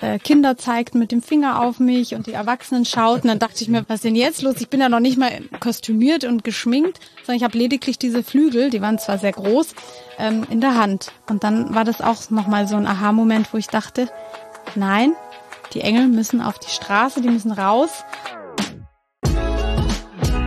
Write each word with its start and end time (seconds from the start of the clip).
äh, 0.00 0.18
Kinder 0.18 0.56
zeigten 0.56 0.98
mit 0.98 1.12
dem 1.12 1.22
Finger 1.22 1.62
auf 1.62 1.80
mich 1.80 2.14
und 2.14 2.26
die 2.26 2.32
Erwachsenen 2.32 2.84
schauten. 2.84 3.28
Dann 3.28 3.38
dachte 3.38 3.62
ich 3.62 3.68
mir, 3.68 3.84
was 3.88 3.96
ist 3.96 4.04
denn 4.04 4.14
jetzt 4.14 4.42
los? 4.42 4.56
Ich 4.60 4.68
bin 4.68 4.80
ja 4.80 4.88
noch 4.88 5.00
nicht 5.00 5.18
mal 5.18 5.30
kostümiert 5.60 6.24
und 6.24 6.44
geschminkt, 6.44 7.00
sondern 7.18 7.36
ich 7.36 7.44
habe 7.44 7.58
lediglich 7.58 7.98
diese 7.98 8.22
Flügel, 8.22 8.70
die 8.70 8.80
waren 8.80 8.98
zwar 8.98 9.18
sehr 9.18 9.32
groß, 9.32 9.74
ähm, 10.18 10.46
in 10.50 10.60
der 10.60 10.76
Hand. 10.76 11.12
Und 11.28 11.44
dann 11.44 11.74
war 11.74 11.84
das 11.84 12.00
auch 12.00 12.30
nochmal 12.30 12.68
so 12.68 12.76
ein 12.76 12.86
Aha-Moment, 12.86 13.52
wo 13.52 13.58
ich 13.58 13.66
dachte, 13.66 14.08
nein, 14.74 15.12
die 15.74 15.80
Engel 15.80 16.08
müssen 16.08 16.40
auf 16.40 16.58
die 16.58 16.70
Straße, 16.70 17.20
die 17.20 17.28
müssen 17.28 17.52
raus. 17.52 18.04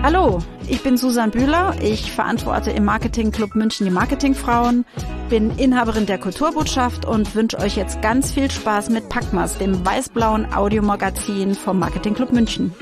Hallo, 0.04 0.40
ich 0.68 0.82
bin 0.82 0.98
Susan 0.98 1.30
Bühler. 1.30 1.76
Ich 1.80 2.12
verantworte 2.12 2.72
im 2.72 2.86
Marketing 2.86 3.32
Club 3.32 3.54
München 3.54 3.86
die 3.86 3.92
Marketingfrauen, 3.92 4.84
bin 5.32 5.58
Inhaberin 5.58 6.06
der 6.06 6.18
Kulturbotschaft 6.18 7.06
und 7.06 7.36
wünsche 7.36 7.58
euch 7.58 7.78
jetzt 7.78 8.02
ganz 8.02 8.34
viel 8.34 8.52
Spaß 8.52 8.90
mit 8.90 9.08
Packmas, 9.08 9.58
dem 9.58 9.86
weiß-blauen 9.86 10.52
Audiomagazin 10.54 11.56
vom 11.56 11.80
Marketing 11.80 12.16
Club 12.16 12.34
München. 12.34 12.74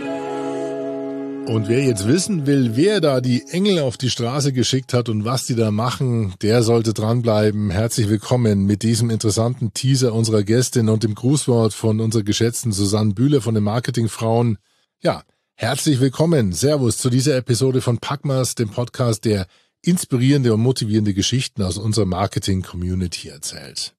Und 1.45 1.67
wer 1.67 1.83
jetzt 1.83 2.07
wissen 2.07 2.47
will, 2.47 2.71
wer 2.73 3.01
da 3.01 3.21
die 3.21 3.43
Engel 3.51 3.81
auf 3.81 3.97
die 3.97 4.09
Straße 4.09 4.51
geschickt 4.51 4.95
hat 4.95 5.09
und 5.09 5.25
was 5.25 5.45
die 5.45 5.53
da 5.53 5.69
machen, 5.69 6.33
der 6.41 6.63
sollte 6.63 6.95
dranbleiben. 6.95 7.69
Herzlich 7.69 8.09
willkommen 8.09 8.65
mit 8.65 8.81
diesem 8.81 9.11
interessanten 9.11 9.71
Teaser 9.75 10.11
unserer 10.11 10.41
Gästin 10.41 10.89
und 10.89 11.03
dem 11.03 11.13
Grußwort 11.13 11.75
von 11.75 11.99
unserer 11.99 12.23
geschätzten 12.23 12.71
Susanne 12.71 13.13
Bühler 13.13 13.41
von 13.41 13.53
den 13.53 13.63
Marketingfrauen. 13.63 14.57
Ja, 15.01 15.21
Herzlich 15.61 15.99
willkommen, 15.99 16.53
Servus 16.53 16.99
zu 16.99 17.09
dieser 17.09 17.35
Episode 17.35 17.81
von 17.81 17.97
Packmas, 17.97 18.55
dem 18.55 18.69
Podcast, 18.69 19.25
der 19.25 19.45
inspirierende 19.81 20.53
und 20.53 20.61
motivierende 20.61 21.13
Geschichten 21.13 21.61
aus 21.61 21.77
unserer 21.77 22.05
Marketing-Community 22.05 23.29
erzählt. 23.29 23.93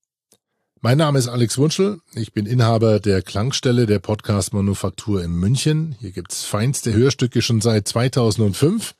Mein 0.82 0.98
Name 0.98 1.18
ist 1.18 1.28
Alex 1.28 1.58
Wunschel, 1.58 2.00
ich 2.14 2.32
bin 2.32 2.46
Inhaber 2.46 3.00
der 3.00 3.20
Klangstelle 3.20 3.84
der 3.84 3.98
Podcast 3.98 4.54
Manufaktur 4.54 5.22
in 5.22 5.32
München. 5.32 5.94
Hier 6.00 6.10
gibt's 6.10 6.44
feinste 6.44 6.94
Hörstücke 6.94 7.42
schon 7.42 7.60
seit 7.60 7.86
2005 7.86 8.94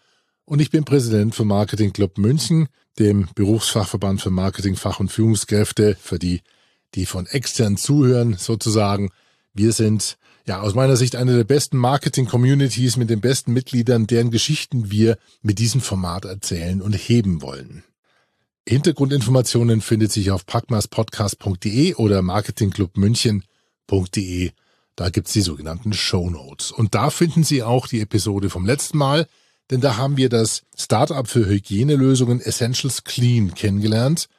und 0.44 0.60
ich 0.60 0.70
bin 0.70 0.84
Präsident 0.84 1.34
vom 1.34 1.48
Marketing 1.48 1.92
Club 1.92 2.18
München, 2.18 2.68
dem 2.98 3.28
Berufsfachverband 3.34 4.20
für 4.20 4.30
Marketing, 4.30 4.76
Fach- 4.76 5.00
und 5.00 5.10
Führungskräfte, 5.10 5.96
für 5.98 6.18
die, 6.18 6.42
die 6.94 7.06
von 7.06 7.26
extern 7.26 7.78
zuhören 7.78 8.36
sozusagen. 8.36 9.10
Wir 9.54 9.72
sind 9.72 10.18
ja, 10.46 10.60
aus 10.60 10.74
meiner 10.74 10.96
Sicht 10.96 11.16
eine 11.16 11.36
der 11.36 11.44
besten 11.44 11.76
Marketing-Communities 11.76 12.96
mit 12.96 13.10
den 13.10 13.20
besten 13.20 13.52
Mitgliedern, 13.52 14.06
deren 14.06 14.30
Geschichten 14.30 14.90
wir 14.90 15.18
mit 15.42 15.58
diesem 15.58 15.80
Format 15.80 16.24
erzählen 16.24 16.80
und 16.82 16.94
heben 16.94 17.42
wollen. 17.42 17.82
Hintergrundinformationen 18.68 19.80
findet 19.80 20.12
sich 20.12 20.30
auf 20.30 20.46
packmaspodcast.de 20.46 21.94
oder 21.94 22.22
marketingclubmünchen.de. 22.22 24.50
Da 24.96 25.10
gibt's 25.10 25.32
die 25.32 25.40
sogenannten 25.40 25.92
Show 25.92 26.30
Notes. 26.30 26.72
Und 26.72 26.94
da 26.94 27.10
finden 27.10 27.44
Sie 27.44 27.62
auch 27.62 27.86
die 27.86 28.00
Episode 28.00 28.50
vom 28.50 28.66
letzten 28.66 28.98
Mal, 28.98 29.26
denn 29.70 29.80
da 29.80 29.96
haben 29.96 30.16
wir 30.16 30.28
das 30.28 30.62
Startup 30.76 31.26
für 31.26 31.46
Hygienelösungen 31.46 32.40
Essentials 32.40 33.04
Clean 33.04 33.54
kennengelernt– 33.54 34.28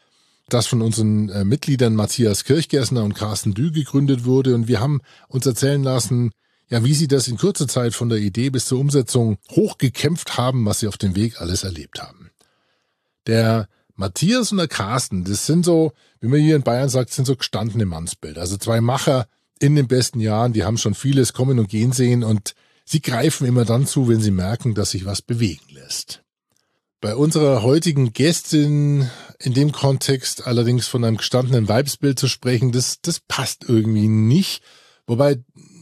das 0.53 0.67
von 0.67 0.81
unseren 0.81 1.29
äh, 1.29 1.45
Mitgliedern 1.45 1.95
Matthias 1.95 2.43
Kirchgessner 2.43 3.03
und 3.03 3.13
Carsten 3.13 3.53
Dü 3.53 3.71
gegründet 3.71 4.25
wurde. 4.25 4.53
Und 4.53 4.67
wir 4.67 4.79
haben 4.79 5.01
uns 5.27 5.45
erzählen 5.45 5.83
lassen, 5.83 6.31
ja, 6.69 6.83
wie 6.83 6.93
sie 6.93 7.07
das 7.07 7.27
in 7.27 7.37
kurzer 7.37 7.67
Zeit 7.67 7.93
von 7.93 8.09
der 8.09 8.19
Idee 8.19 8.49
bis 8.49 8.65
zur 8.65 8.79
Umsetzung 8.79 9.37
hochgekämpft 9.51 10.37
haben, 10.37 10.65
was 10.65 10.79
sie 10.79 10.87
auf 10.87 10.97
dem 10.97 11.15
Weg 11.15 11.41
alles 11.41 11.63
erlebt 11.63 12.01
haben. 12.01 12.31
Der 13.27 13.67
Matthias 13.95 14.51
und 14.51 14.57
der 14.57 14.67
Carsten, 14.67 15.23
das 15.23 15.45
sind 15.45 15.65
so, 15.65 15.91
wie 16.19 16.27
man 16.27 16.39
hier 16.39 16.55
in 16.55 16.63
Bayern 16.63 16.89
sagt, 16.89 17.11
sind 17.11 17.25
so 17.25 17.35
gestandene 17.35 17.85
Mannsbilder. 17.85 18.41
Also 18.41 18.57
zwei 18.57 18.81
Macher 18.81 19.27
in 19.59 19.75
den 19.75 19.87
besten 19.87 20.19
Jahren, 20.19 20.53
die 20.53 20.63
haben 20.63 20.77
schon 20.77 20.95
vieles 20.95 21.33
kommen 21.33 21.59
und 21.59 21.69
gehen 21.69 21.91
sehen 21.91 22.23
und 22.23 22.55
sie 22.83 23.01
greifen 23.01 23.45
immer 23.45 23.63
dann 23.63 23.85
zu, 23.85 24.07
wenn 24.07 24.21
sie 24.21 24.31
merken, 24.31 24.73
dass 24.73 24.91
sich 24.91 25.05
was 25.05 25.21
bewegen 25.21 25.65
lässt. 25.73 26.20
Bei 27.01 27.15
unserer 27.15 27.63
heutigen 27.63 28.13
Gästin 28.13 29.09
in 29.39 29.55
dem 29.55 29.71
Kontext 29.71 30.45
allerdings 30.45 30.87
von 30.87 31.03
einem 31.03 31.17
gestandenen 31.17 31.67
Weibsbild 31.67 32.19
zu 32.19 32.27
sprechen, 32.27 32.71
das, 32.71 33.01
das 33.01 33.19
passt 33.19 33.65
irgendwie 33.67 34.07
nicht. 34.07 34.61
Wobei, 35.07 35.39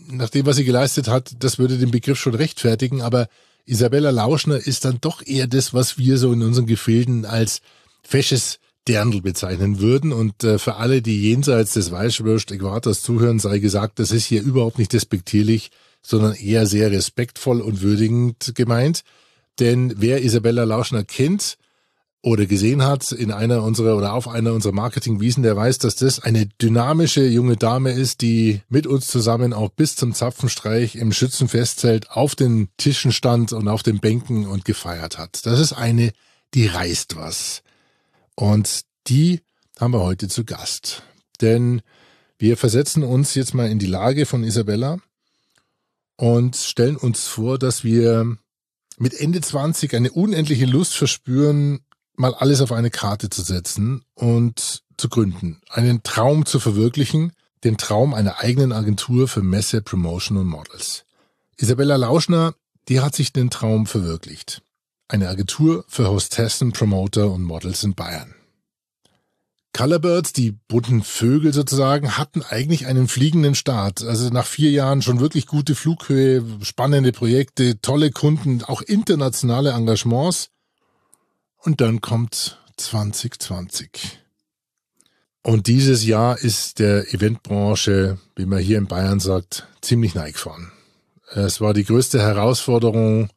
nach 0.09 0.29
dem, 0.29 0.45
was 0.45 0.55
sie 0.55 0.63
geleistet 0.63 1.09
hat, 1.09 1.35
das 1.39 1.59
würde 1.59 1.77
den 1.77 1.91
Begriff 1.91 2.17
schon 2.17 2.35
rechtfertigen, 2.35 3.01
aber 3.01 3.27
Isabella 3.65 4.11
Lauschner 4.11 4.65
ist 4.65 4.85
dann 4.85 4.99
doch 5.01 5.21
eher 5.25 5.47
das, 5.47 5.73
was 5.73 5.97
wir 5.97 6.17
so 6.17 6.31
in 6.31 6.41
unseren 6.41 6.67
Gefilden 6.67 7.25
als 7.25 7.59
fesches 8.01 8.59
Dirndl 8.87 9.21
bezeichnen 9.21 9.81
würden. 9.81 10.13
Und 10.13 10.45
äh, 10.45 10.57
für 10.57 10.77
alle, 10.77 11.01
die 11.01 11.21
jenseits 11.21 11.73
des 11.73 11.91
Weißwürst-Äquators 11.91 13.01
zuhören, 13.01 13.39
sei 13.39 13.59
gesagt, 13.59 13.99
das 13.99 14.13
ist 14.13 14.25
hier 14.25 14.41
überhaupt 14.41 14.79
nicht 14.79 14.93
despektierlich, 14.93 15.69
sondern 16.01 16.33
eher 16.33 16.65
sehr 16.65 16.91
respektvoll 16.91 17.59
und 17.59 17.81
würdigend 17.81 18.53
gemeint. 18.55 19.03
Denn 19.59 19.93
wer 19.97 20.23
Isabella 20.23 20.63
Lauschner 20.63 21.03
kennt 21.03 21.57
oder 22.21 22.45
gesehen 22.45 22.83
hat 22.83 23.11
in 23.11 23.31
einer 23.31 23.63
unserer 23.63 23.95
oder 23.95 24.13
auf 24.13 24.27
einer 24.27 24.53
unserer 24.53 24.73
Marketingwiesen, 24.73 25.43
der 25.43 25.55
weiß, 25.55 25.77
dass 25.77 25.95
das 25.95 26.19
eine 26.19 26.47
dynamische 26.61 27.25
junge 27.25 27.55
Dame 27.55 27.91
ist, 27.91 28.21
die 28.21 28.61
mit 28.67 28.87
uns 28.87 29.07
zusammen 29.07 29.53
auch 29.53 29.69
bis 29.69 29.95
zum 29.95 30.13
Zapfenstreich 30.13 30.95
im 30.95 31.13
Schützenfestzelt 31.13 32.11
auf 32.11 32.35
den 32.35 32.69
Tischen 32.77 33.11
stand 33.11 33.53
und 33.53 33.67
auf 33.67 33.83
den 33.83 33.99
Bänken 33.99 34.47
und 34.47 34.65
gefeiert 34.65 35.17
hat. 35.17 35.45
Das 35.45 35.59
ist 35.59 35.73
eine, 35.73 36.11
die 36.53 36.67
reißt 36.67 37.15
was. 37.15 37.61
Und 38.35 38.81
die 39.07 39.41
haben 39.79 39.93
wir 39.93 40.01
heute 40.01 40.27
zu 40.27 40.43
Gast. 40.43 41.03
Denn 41.39 41.81
wir 42.37 42.57
versetzen 42.57 43.03
uns 43.03 43.33
jetzt 43.33 43.53
mal 43.53 43.69
in 43.69 43.79
die 43.79 43.85
Lage 43.85 44.25
von 44.25 44.43
Isabella 44.43 44.97
und 46.17 46.57
stellen 46.57 46.97
uns 46.97 47.27
vor, 47.27 47.57
dass 47.57 47.85
wir 47.85 48.37
mit 48.99 49.13
Ende 49.13 49.41
20 49.41 49.95
eine 49.95 50.11
unendliche 50.11 50.65
Lust 50.65 50.95
verspüren, 50.95 51.79
mal 52.15 52.33
alles 52.33 52.61
auf 52.61 52.71
eine 52.71 52.91
Karte 52.91 53.29
zu 53.29 53.41
setzen 53.41 54.03
und 54.13 54.83
zu 54.97 55.09
gründen, 55.09 55.61
einen 55.69 56.03
Traum 56.03 56.45
zu 56.45 56.59
verwirklichen, 56.59 57.31
den 57.63 57.77
Traum 57.77 58.13
einer 58.13 58.39
eigenen 58.39 58.71
Agentur 58.71 59.27
für 59.27 59.41
Messe, 59.41 59.81
Promotion 59.81 60.37
und 60.37 60.47
Models. 60.47 61.05
Isabella 61.57 61.95
Lauschner, 61.95 62.53
die 62.87 62.99
hat 62.99 63.15
sich 63.15 63.33
den 63.33 63.49
Traum 63.49 63.85
verwirklicht. 63.85 64.61
Eine 65.07 65.29
Agentur 65.29 65.85
für 65.87 66.09
Hostessen, 66.09 66.71
Promoter 66.71 67.31
und 67.31 67.43
Models 67.43 67.83
in 67.83 67.95
Bayern. 67.95 68.35
Colorbirds, 69.73 70.33
die 70.33 70.51
bunten 70.51 71.03
Vögel 71.03 71.53
sozusagen, 71.53 72.17
hatten 72.17 72.41
eigentlich 72.41 72.87
einen 72.87 73.07
fliegenden 73.07 73.55
Start. 73.55 74.03
Also 74.03 74.29
nach 74.29 74.45
vier 74.45 74.71
Jahren 74.71 75.01
schon 75.01 75.19
wirklich 75.19 75.45
gute 75.45 75.75
Flughöhe, 75.75 76.43
spannende 76.61 77.11
Projekte, 77.11 77.79
tolle 77.81 78.11
Kunden, 78.11 78.63
auch 78.63 78.81
internationale 78.81 79.71
Engagements. 79.71 80.49
Und 81.57 81.81
dann 81.81 82.01
kommt 82.01 82.57
2020. 82.77 84.19
Und 85.41 85.67
dieses 85.67 86.05
Jahr 86.05 86.37
ist 86.37 86.79
der 86.79 87.13
Eventbranche, 87.13 88.17
wie 88.35 88.45
man 88.45 88.59
hier 88.59 88.77
in 88.77 88.87
Bayern 88.87 89.19
sagt, 89.19 89.67
ziemlich 89.81 90.15
neigefahren. 90.15 90.71
Es 91.31 91.61
war 91.61 91.73
die 91.73 91.85
größte 91.85 92.19
Herausforderung 92.19 93.29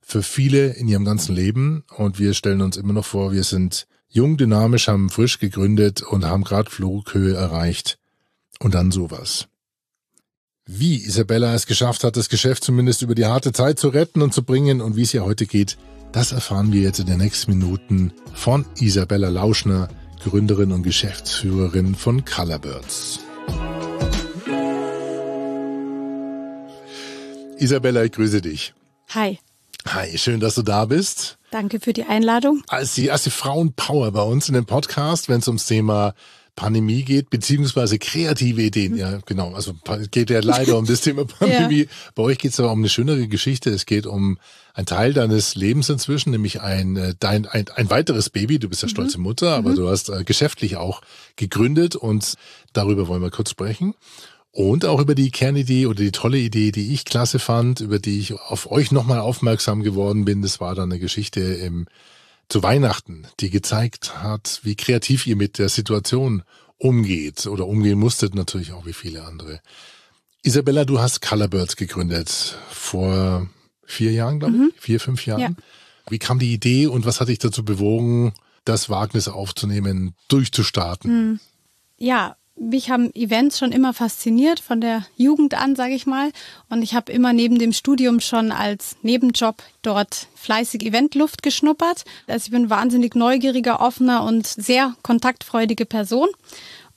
für 0.00 0.22
viele 0.22 0.68
in 0.74 0.88
ihrem 0.88 1.04
ganzen 1.04 1.34
Leben 1.34 1.84
und 1.96 2.18
wir 2.18 2.34
stellen 2.34 2.62
uns 2.62 2.76
immer 2.76 2.92
noch 2.92 3.04
vor, 3.04 3.32
wir 3.32 3.44
sind 3.44 3.86
jung, 4.10 4.36
dynamisch, 4.36 4.88
haben 4.88 5.08
frisch 5.08 5.38
gegründet 5.38 6.02
und 6.02 6.24
haben 6.24 6.44
gerade 6.44 6.70
Flughöhe 6.70 7.34
erreicht. 7.34 7.98
Und 8.58 8.74
dann 8.74 8.90
sowas. 8.90 9.46
Wie 10.66 11.02
Isabella 11.04 11.54
es 11.54 11.66
geschafft 11.66 12.04
hat, 12.04 12.16
das 12.16 12.28
Geschäft 12.28 12.62
zumindest 12.62 13.02
über 13.02 13.14
die 13.14 13.26
harte 13.26 13.52
Zeit 13.52 13.78
zu 13.78 13.88
retten 13.88 14.20
und 14.20 14.34
zu 14.34 14.42
bringen 14.42 14.80
und 14.80 14.96
wie 14.96 15.02
es 15.02 15.14
ihr 15.14 15.24
heute 15.24 15.46
geht, 15.46 15.78
das 16.12 16.32
erfahren 16.32 16.72
wir 16.72 16.82
jetzt 16.82 17.00
in 17.00 17.06
den 17.06 17.18
nächsten 17.18 17.52
Minuten 17.52 18.12
von 18.34 18.66
Isabella 18.78 19.28
Lauschner, 19.28 19.88
Gründerin 20.22 20.72
und 20.72 20.82
Geschäftsführerin 20.82 21.94
von 21.94 22.24
Colorbirds. 22.24 23.20
Isabella, 27.58 28.04
ich 28.04 28.12
grüße 28.12 28.40
dich. 28.40 28.74
Hi. 29.10 29.38
Hi, 29.86 30.18
schön, 30.18 30.40
dass 30.40 30.54
du 30.54 30.62
da 30.62 30.84
bist. 30.84 31.38
Danke 31.50 31.80
für 31.80 31.92
die 31.92 32.04
Einladung. 32.04 32.62
Als 32.68 32.94
die 32.94 33.06
erste 33.06 33.30
Frauenpower 33.30 34.12
bei 34.12 34.22
uns 34.22 34.48
in 34.48 34.54
dem 34.54 34.66
Podcast, 34.66 35.28
wenn 35.28 35.40
es 35.40 35.48
ums 35.48 35.66
Thema 35.66 36.14
Pandemie 36.54 37.04
geht, 37.04 37.30
beziehungsweise 37.30 37.98
kreative 37.98 38.60
Ideen. 38.60 38.96
Ja, 38.96 39.18
genau. 39.24 39.54
Also 39.54 39.72
geht 40.10 40.30
ja 40.30 40.40
leider 40.40 40.76
um 40.76 40.84
das 40.84 41.00
Thema 41.00 41.24
Pandemie. 41.38 41.84
ja. 41.84 41.88
Bei 42.14 42.22
euch 42.24 42.38
geht 42.38 42.52
es 42.52 42.60
aber 42.60 42.70
um 42.70 42.80
eine 42.80 42.88
schönere 42.90 43.26
Geschichte. 43.28 43.70
Es 43.70 43.86
geht 43.86 44.06
um 44.06 44.38
ein 44.74 44.84
Teil 44.84 45.14
deines 45.14 45.54
Lebens 45.54 45.88
inzwischen, 45.88 46.30
nämlich 46.30 46.60
ein, 46.60 46.96
äh, 46.96 47.14
dein, 47.18 47.46
ein, 47.46 47.66
ein 47.74 47.88
weiteres 47.90 48.28
Baby. 48.28 48.58
Du 48.58 48.68
bist 48.68 48.82
ja 48.82 48.88
mhm. 48.88 48.90
stolze 48.90 49.18
Mutter, 49.18 49.54
aber 49.56 49.70
mhm. 49.70 49.76
du 49.76 49.88
hast 49.88 50.10
äh, 50.10 50.22
geschäftlich 50.24 50.76
auch 50.76 51.00
gegründet 51.36 51.96
und 51.96 52.34
darüber 52.74 53.08
wollen 53.08 53.22
wir 53.22 53.30
kurz 53.30 53.50
sprechen 53.50 53.94
und 54.52 54.84
auch 54.84 55.00
über 55.00 55.14
die 55.14 55.30
Kernidee 55.30 55.86
oder 55.86 56.02
die 56.02 56.12
tolle 56.12 56.38
Idee, 56.38 56.72
die 56.72 56.92
ich 56.92 57.04
klasse 57.04 57.38
fand, 57.38 57.80
über 57.80 57.98
die 57.98 58.18
ich 58.18 58.34
auf 58.34 58.70
euch 58.70 58.90
nochmal 58.90 59.20
aufmerksam 59.20 59.82
geworden 59.82 60.24
bin. 60.24 60.42
Das 60.42 60.60
war 60.60 60.74
dann 60.74 60.90
eine 60.90 60.98
Geschichte 60.98 61.40
im, 61.40 61.86
zu 62.48 62.62
Weihnachten, 62.62 63.26
die 63.38 63.50
gezeigt 63.50 64.22
hat, 64.22 64.60
wie 64.64 64.74
kreativ 64.74 65.26
ihr 65.26 65.36
mit 65.36 65.58
der 65.58 65.68
Situation 65.68 66.42
umgeht 66.78 67.46
oder 67.46 67.66
umgehen 67.66 67.98
musstet, 67.98 68.34
natürlich 68.34 68.72
auch 68.72 68.86
wie 68.86 68.92
viele 68.92 69.24
andere. 69.24 69.60
Isabella, 70.42 70.84
du 70.84 70.98
hast 70.98 71.20
Colorbirds 71.20 71.76
gegründet 71.76 72.56
vor 72.70 73.48
vier 73.84 74.12
Jahren, 74.12 74.40
glaube 74.40 74.54
ich, 74.54 74.60
mhm. 74.60 74.72
vier, 74.78 74.98
fünf 74.98 75.26
Jahren. 75.26 75.40
Ja. 75.40 75.50
Wie 76.08 76.18
kam 76.18 76.38
die 76.38 76.52
Idee 76.52 76.86
und 76.86 77.04
was 77.04 77.20
hat 77.20 77.28
dich 77.28 77.38
dazu 77.38 77.64
bewogen, 77.64 78.32
das 78.64 78.88
Wagnis 78.88 79.28
aufzunehmen, 79.28 80.14
durchzustarten? 80.28 81.30
Mhm. 81.32 81.40
Ja, 81.98 82.36
mich 82.60 82.90
haben 82.90 83.12
Events 83.14 83.58
schon 83.58 83.72
immer 83.72 83.94
fasziniert, 83.94 84.60
von 84.60 84.80
der 84.80 85.06
Jugend 85.16 85.54
an, 85.54 85.74
sage 85.74 85.94
ich 85.94 86.06
mal. 86.06 86.30
Und 86.68 86.82
ich 86.82 86.94
habe 86.94 87.10
immer 87.10 87.32
neben 87.32 87.58
dem 87.58 87.72
Studium 87.72 88.20
schon 88.20 88.52
als 88.52 88.96
Nebenjob 89.02 89.62
dort 89.82 90.28
fleißig 90.34 90.84
Eventluft 90.84 91.42
geschnuppert. 91.42 92.04
Also 92.26 92.44
ich 92.44 92.50
bin 92.50 92.68
wahnsinnig 92.68 93.14
neugieriger, 93.14 93.80
offener 93.80 94.24
und 94.24 94.46
sehr 94.46 94.94
kontaktfreudige 95.02 95.86
Person. 95.86 96.28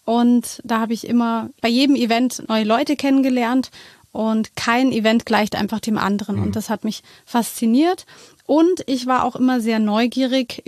Und 0.05 0.61
da 0.65 0.81
habe 0.81 0.93
ich 0.93 1.07
immer 1.07 1.49
bei 1.61 1.69
jedem 1.69 1.95
Event 1.95 2.43
neue 2.49 2.65
Leute 2.65 2.97
kennengelernt 2.97 3.71
und 4.11 4.55
kein 4.57 4.91
Event 4.91 5.25
gleicht 5.25 5.55
einfach 5.55 5.79
dem 5.79 5.97
anderen. 5.97 6.35
Mhm. 6.35 6.43
Und 6.43 6.55
das 6.57 6.69
hat 6.69 6.83
mich 6.83 7.03
fasziniert. 7.25 8.05
Und 8.45 8.83
ich 8.85 9.07
war 9.07 9.23
auch 9.23 9.37
immer 9.37 9.61
sehr 9.61 9.79
neugierig 9.79 10.61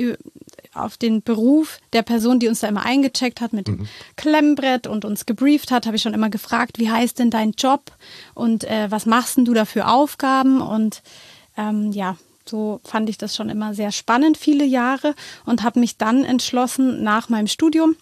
auf 0.75 0.98
den 0.98 1.22
Beruf 1.22 1.80
der 1.94 2.01
Person, 2.01 2.39
die 2.39 2.48
uns 2.48 2.60
da 2.60 2.68
immer 2.68 2.86
eingecheckt 2.86 3.42
hat 3.42 3.54
mit 3.54 3.68
dem 3.68 3.77
mhm. 3.77 3.88
Klemmbrett 4.16 4.88
und 4.88 5.06
uns 5.06 5.25
gebrieft 5.25 5.72
hat, 5.72 5.86
habe 5.86 5.95
ich 5.95 6.01
schon 6.01 6.13
immer 6.13 6.30
gefragt, 6.30 6.80
wie 6.80 6.89
heißt 6.89 7.19
denn 7.19 7.30
dein 7.30 7.51
Job 7.51 7.92
und 8.33 8.63
äh, 8.66 8.89
was 8.89 9.06
machst 9.06 9.38
denn 9.38 9.45
du 9.45 9.54
da 9.54 9.66
für 9.66 9.88
Aufgaben? 9.88 10.62
Und 10.62 11.01
ähm, 11.57 11.92
ja, 11.92 12.18
so 12.45 12.80
fand 12.83 13.10
ich 13.10 13.18
das 13.18 13.36
schon 13.36 13.50
immer 13.50 13.74
sehr 13.74 13.92
spannend, 13.92 14.38
viele 14.38 14.66
Jahre 14.66 15.16
und 15.45 15.63
habe 15.63 15.80
mich 15.80 15.98
dann 15.98 16.24
entschlossen, 16.24 17.04
nach 17.04 17.30
meinem 17.30 17.48
Studium 17.48 17.95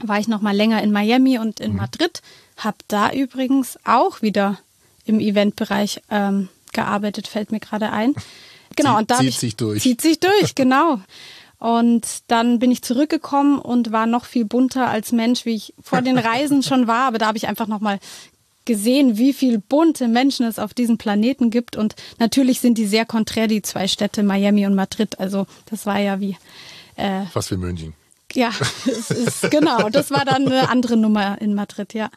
war 0.00 0.18
ich 0.18 0.28
noch 0.28 0.42
mal 0.42 0.54
länger 0.54 0.82
in 0.82 0.92
Miami 0.92 1.38
und 1.38 1.60
in 1.60 1.72
mhm. 1.72 1.78
Madrid, 1.78 2.22
habe 2.56 2.78
da 2.88 3.12
übrigens 3.12 3.78
auch 3.84 4.22
wieder 4.22 4.58
im 5.04 5.20
Eventbereich 5.20 6.02
ähm, 6.10 6.48
gearbeitet, 6.72 7.28
fällt 7.28 7.52
mir 7.52 7.60
gerade 7.60 7.90
ein. 7.90 8.14
Genau, 8.76 8.98
und 8.98 9.10
da 9.10 9.18
zieht 9.18 9.28
ich, 9.28 9.38
sich 9.38 9.56
durch. 9.56 9.82
Zieht 9.82 10.00
sich 10.02 10.20
durch, 10.20 10.54
genau. 10.54 11.00
Und 11.58 12.30
dann 12.30 12.58
bin 12.58 12.70
ich 12.70 12.82
zurückgekommen 12.82 13.58
und 13.58 13.92
war 13.92 14.06
noch 14.06 14.26
viel 14.26 14.44
bunter 14.44 14.88
als 14.88 15.12
Mensch, 15.12 15.46
wie 15.46 15.54
ich 15.54 15.74
vor 15.80 16.02
den 16.02 16.18
Reisen 16.18 16.62
schon 16.62 16.86
war. 16.86 17.08
Aber 17.08 17.18
da 17.18 17.26
habe 17.26 17.38
ich 17.38 17.48
einfach 17.48 17.66
nochmal 17.66 17.98
gesehen, 18.66 19.16
wie 19.16 19.32
viel 19.32 19.58
bunte 19.58 20.08
Menschen 20.08 20.44
es 20.44 20.58
auf 20.58 20.74
diesem 20.74 20.98
Planeten 20.98 21.50
gibt. 21.50 21.76
Und 21.76 21.94
natürlich 22.18 22.60
sind 22.60 22.76
die 22.76 22.86
sehr 22.86 23.06
konträr, 23.06 23.46
die 23.46 23.62
zwei 23.62 23.88
Städte, 23.88 24.22
Miami 24.22 24.66
und 24.66 24.74
Madrid. 24.74 25.18
Also 25.18 25.46
das 25.66 25.86
war 25.86 25.98
ja 25.98 26.20
wie. 26.20 26.36
Äh, 26.96 27.24
Fast 27.26 27.50
wie 27.50 27.56
München. 27.56 27.94
Ja, 28.34 28.50
es 28.86 29.10
ist, 29.10 29.50
genau. 29.50 29.88
Das 29.88 30.10
war 30.10 30.24
dann 30.24 30.46
eine 30.46 30.68
andere 30.68 30.96
Nummer 30.96 31.40
in 31.40 31.54
Madrid, 31.54 31.94
ja. 31.94 32.10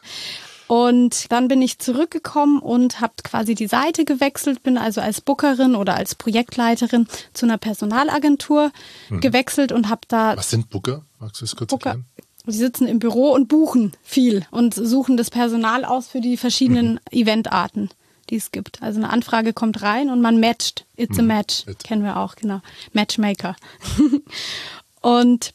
Und 0.70 1.32
dann 1.32 1.48
bin 1.48 1.60
ich 1.62 1.80
zurückgekommen 1.80 2.60
und 2.60 3.00
habe 3.00 3.14
quasi 3.24 3.56
die 3.56 3.66
Seite 3.66 4.04
gewechselt, 4.04 4.62
bin 4.62 4.78
also 4.78 5.00
als 5.00 5.20
Bookerin 5.20 5.74
oder 5.74 5.96
als 5.96 6.14
Projektleiterin 6.14 7.08
zu 7.32 7.44
einer 7.44 7.58
Personalagentur 7.58 8.70
mhm. 9.08 9.20
gewechselt 9.20 9.72
und 9.72 9.88
habe 9.88 10.02
da. 10.06 10.36
Was 10.36 10.50
sind 10.50 10.70
Booker? 10.70 11.04
Magst 11.18 11.40
du 11.40 11.44
es 11.44 11.56
kurz 11.56 11.70
Booker. 11.72 11.90
erklären? 11.90 12.06
Die 12.46 12.52
sitzen 12.52 12.86
im 12.86 13.00
Büro 13.00 13.32
und 13.32 13.48
buchen 13.48 13.94
viel 14.04 14.46
und 14.52 14.72
suchen 14.72 15.16
das 15.16 15.30
Personal 15.30 15.84
aus 15.84 16.06
für 16.06 16.20
die 16.20 16.36
verschiedenen 16.36 16.92
mhm. 16.92 17.18
Eventarten, 17.18 17.90
die 18.30 18.36
es 18.36 18.52
gibt. 18.52 18.80
Also 18.80 19.00
eine 19.00 19.10
Anfrage 19.10 19.52
kommt 19.52 19.82
rein 19.82 20.08
und 20.08 20.20
man 20.20 20.38
matcht. 20.38 20.86
It's 20.94 21.18
mhm. 21.18 21.32
a 21.32 21.34
match. 21.34 21.66
It. 21.66 21.82
Kennen 21.82 22.04
wir 22.04 22.16
auch, 22.16 22.36
genau. 22.36 22.60
Matchmaker. 22.92 23.56
und 25.00 25.52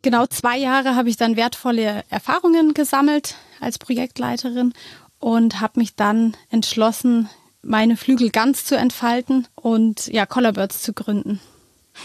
genau 0.00 0.26
zwei 0.26 0.56
Jahre 0.58 0.96
habe 0.96 1.08
ich 1.08 1.16
dann 1.16 1.36
wertvolle 1.36 2.04
Erfahrungen 2.08 2.74
gesammelt 2.74 3.36
als 3.60 3.78
Projektleiterin 3.78 4.72
und 5.18 5.60
habe 5.60 5.80
mich 5.80 5.94
dann 5.94 6.36
entschlossen, 6.50 7.28
meine 7.62 7.96
Flügel 7.96 8.30
ganz 8.30 8.64
zu 8.64 8.76
entfalten 8.76 9.46
und 9.54 10.08
ja, 10.08 10.26
Colorbirds 10.26 10.82
zu 10.82 10.92
gründen. 10.92 11.40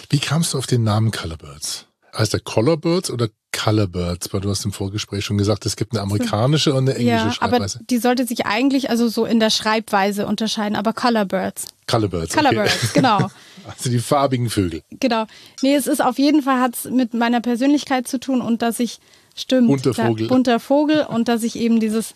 Wie 0.10 0.20
kamst 0.20 0.54
du 0.54 0.58
auf 0.58 0.68
den 0.68 0.84
Namen 0.84 1.12
Colorbirds? 1.12 1.86
Heißt 2.16 2.34
der 2.34 2.42
Colorbirds 2.42 3.10
oder 3.10 3.30
Colorbirds? 3.58 4.34
Weil 4.34 4.42
du 4.42 4.50
hast 4.50 4.64
im 4.66 4.72
Vorgespräch 4.72 5.26
schon 5.26 5.38
gesagt, 5.38 5.66
es 5.66 5.76
gibt 5.76 5.94
eine 5.94 6.02
amerikanische 6.02 6.74
und 6.74 6.90
eine 6.90 6.96
englische 6.96 7.26
ja, 7.26 7.32
Schreibweise. 7.32 7.80
Aber 7.80 7.86
die 7.90 7.98
sollte 7.98 8.26
sich 8.26 8.46
eigentlich 8.46 8.90
also 8.90 9.08
so 9.08 9.26
in 9.26 9.40
der 9.40 9.50
Schreibweise 9.50 10.28
unterscheiden, 10.28 10.76
aber 10.76 10.94
Colorbirds. 10.94 11.68
Colorbirds. 11.88 12.34
Colorbirds, 12.34 12.76
okay. 12.76 12.92
genau. 12.94 13.30
Also 13.78 13.90
die 13.90 14.00
farbigen 14.00 14.50
Vögel. 14.50 14.82
Genau. 14.92 15.26
Nee, 15.62 15.76
es 15.76 15.88
ist 15.88 16.02
auf 16.02 16.18
jeden 16.18 16.42
Fall 16.42 16.62
hat 16.62 16.76
es 16.76 16.86
mit 16.86 17.14
meiner 17.14 17.42
Persönlichkeit 17.42 18.08
zu 18.08 18.18
tun 18.18 18.40
und 18.40 18.62
dass 18.62 18.80
ich 18.80 19.02
Stimmt. 19.36 19.68
Bunter 19.68 19.94
Vogel. 19.94 20.28
Bunter 20.28 20.60
Vogel 20.60 21.06
und 21.06 21.28
dass 21.28 21.44
ich 21.44 21.58
eben 21.58 21.82
dieses 21.82 22.16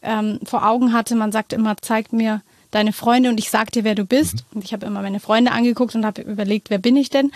ähm, 0.00 0.38
vor 0.44 0.66
Augen 0.66 0.92
hatte, 0.92 1.14
man 1.14 1.32
sagt 1.32 1.52
immer, 1.52 1.76
zeig 1.80 2.12
mir 2.12 2.40
deine 2.70 2.92
Freunde 2.92 3.28
und 3.28 3.38
ich 3.38 3.50
sag 3.50 3.70
dir, 3.70 3.84
wer 3.84 3.94
du 3.94 4.04
bist. 4.04 4.36
Mhm. 4.36 4.40
Und 4.54 4.64
ich 4.64 4.72
habe 4.72 4.86
immer 4.86 5.02
meine 5.02 5.20
Freunde 5.20 5.52
angeguckt 5.52 5.94
und 5.94 6.06
habe 6.06 6.22
überlegt, 6.22 6.70
wer 6.70 6.78
bin 6.78 6.96
ich 6.96 7.10
denn, 7.10 7.30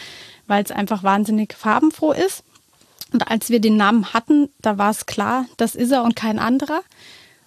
weil 0.47 0.65
es 0.65 0.71
einfach 0.71 1.03
wahnsinnig 1.03 1.53
farbenfroh 1.53 2.13
ist. 2.13 2.43
Und 3.13 3.29
als 3.29 3.51
wir 3.51 3.61
den 3.61 3.77
Namen 3.77 4.13
hatten, 4.13 4.49
da 4.61 4.79
war 4.79 4.91
es 4.91 5.07
klar, 5.07 5.47
das 5.57 5.75
ist 5.75 5.93
er 5.93 6.03
und 6.03 6.17
kein 6.17 6.39
anderer. 6.39 6.83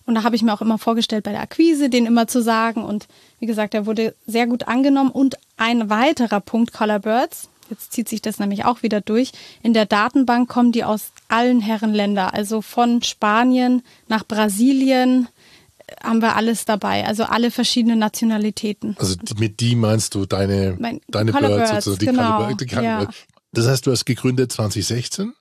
Und 0.06 0.15
da 0.15 0.23
habe 0.23 0.35
ich 0.35 0.41
mir 0.41 0.53
auch 0.53 0.61
immer 0.61 0.77
vorgestellt, 0.77 1.25
bei 1.25 1.31
der 1.31 1.41
Akquise 1.41 1.89
den 1.89 2.06
immer 2.06 2.27
zu 2.27 2.41
sagen. 2.41 2.83
Und 2.83 3.07
wie 3.39 3.45
gesagt, 3.45 3.73
er 3.73 3.85
wurde 3.85 4.15
sehr 4.25 4.47
gut 4.47 4.67
angenommen. 4.67 5.11
Und 5.11 5.35
ein 5.57 5.89
weiterer 5.89 6.39
Punkt, 6.39 6.73
Color 6.73 7.00
Birds, 7.00 7.50
Jetzt 7.69 7.91
zieht 7.94 8.09
sich 8.09 8.21
das 8.21 8.39
nämlich 8.39 8.65
auch 8.65 8.83
wieder 8.83 9.01
durch. 9.01 9.31
In 9.61 9.73
der 9.73 9.85
Datenbank 9.85 10.50
kommen 10.50 10.71
die 10.71 10.83
aus 10.83 11.11
allen 11.27 11.62
Herrenländern, 11.62 12.29
also 12.31 12.62
von 12.62 13.03
Spanien 13.03 13.83
nach 14.07 14.25
Brasilien 14.25 15.27
äh, 15.88 15.95
haben 16.03 16.21
wir 16.21 16.35
alles 16.35 16.65
dabei, 16.65 17.05
also 17.05 17.23
alle 17.23 17.51
verschiedenen 17.51 18.00
Nationalitäten. 18.00 18.95
Also 19.00 19.15
mit 19.38 19.59
die 19.59 19.75
meinst 19.75 20.15
du 20.15 20.25
deine, 20.25 20.77
mein, 20.79 21.01
deine 21.07 21.31
Birds, 21.31 21.71
Birds 21.71 21.85
sozusagen, 21.85 22.00
die 22.57 22.65
genau, 22.65 22.79
die 22.79 22.85
ja. 22.85 23.07
Das 23.51 23.67
heißt, 23.67 23.85
du 23.85 23.91
hast 23.91 24.05
gegründet 24.05 24.51
2016? 24.51 25.33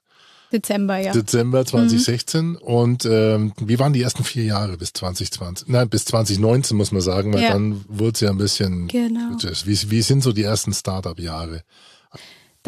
Dezember, 0.53 0.99
ja. 0.99 1.13
Dezember 1.13 1.65
2016. 1.65 2.47
Mhm. 2.47 2.57
Und 2.57 3.05
ähm, 3.05 3.53
wie 3.59 3.79
waren 3.79 3.93
die 3.93 4.03
ersten 4.03 4.25
vier 4.25 4.45
Jahre 4.45 4.77
bis 4.77 4.93
2020? 4.93 5.69
Nein, 5.69 5.89
bis 5.89 6.05
2019 6.07 6.77
muss 6.77 6.93
man 6.93 7.03
sagen, 7.03 7.35
weil 7.35 7.43
ja. 7.43 7.53
dann 7.53 7.85
wurde 7.89 8.13
es 8.13 8.21
ja 8.21 8.31
ein 8.31 8.39
bisschen. 8.39 8.89
Genau. 8.89 9.37
Wie, 9.65 9.91
wie 9.91 10.03
sind 10.03 10.23
so 10.23 10.33
die 10.33 10.45
ersten 10.45 10.73
Startup-Jahre? 10.73 11.63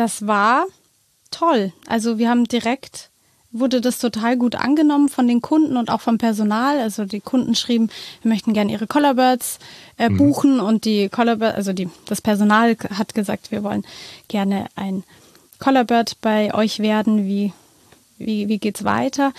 das 0.01 0.27
war 0.27 0.67
toll. 1.31 1.73
Also 1.87 2.19
wir 2.19 2.31
haben 2.31 2.45
direkt, 2.45 3.11
wurde 3.53 3.81
das 3.81 3.99
total 3.99 4.37
gut 4.37 4.55
angenommen 4.55 5.09
von 5.09 5.29
den 5.29 5.43
Kunden 5.43 5.77
und 5.77 5.91
auch 5.91 6.01
vom 6.01 6.19
Personal. 6.19 6.79
Also 6.79 7.05
die 7.05 7.21
Kunden 7.21 7.55
schrieben, 7.55 7.91
wir 8.23 8.31
möchten 8.31 8.55
gerne 8.55 8.73
ihre 8.73 8.87
Colorbirds 8.87 9.59
äh, 9.99 10.09
mhm. 10.09 10.17
buchen 10.17 10.61
und 10.61 10.85
die 10.85 11.09
Colorbirds, 11.09 11.57
also 11.57 11.73
die, 11.73 11.89
das 12.07 12.23
Personal 12.23 12.77
hat 12.95 13.15
gesagt, 13.15 13.51
wir 13.51 13.63
wollen 13.63 13.85
gerne 14.29 14.67
ein 14.75 15.05
Colorbird 15.59 16.17
bei 16.21 16.55
euch 16.55 16.79
werden. 16.79 17.27
Wie, 17.27 17.53
wie, 18.21 18.49
wie 18.49 18.59
geht's 18.59 18.85
weiter? 18.85 19.33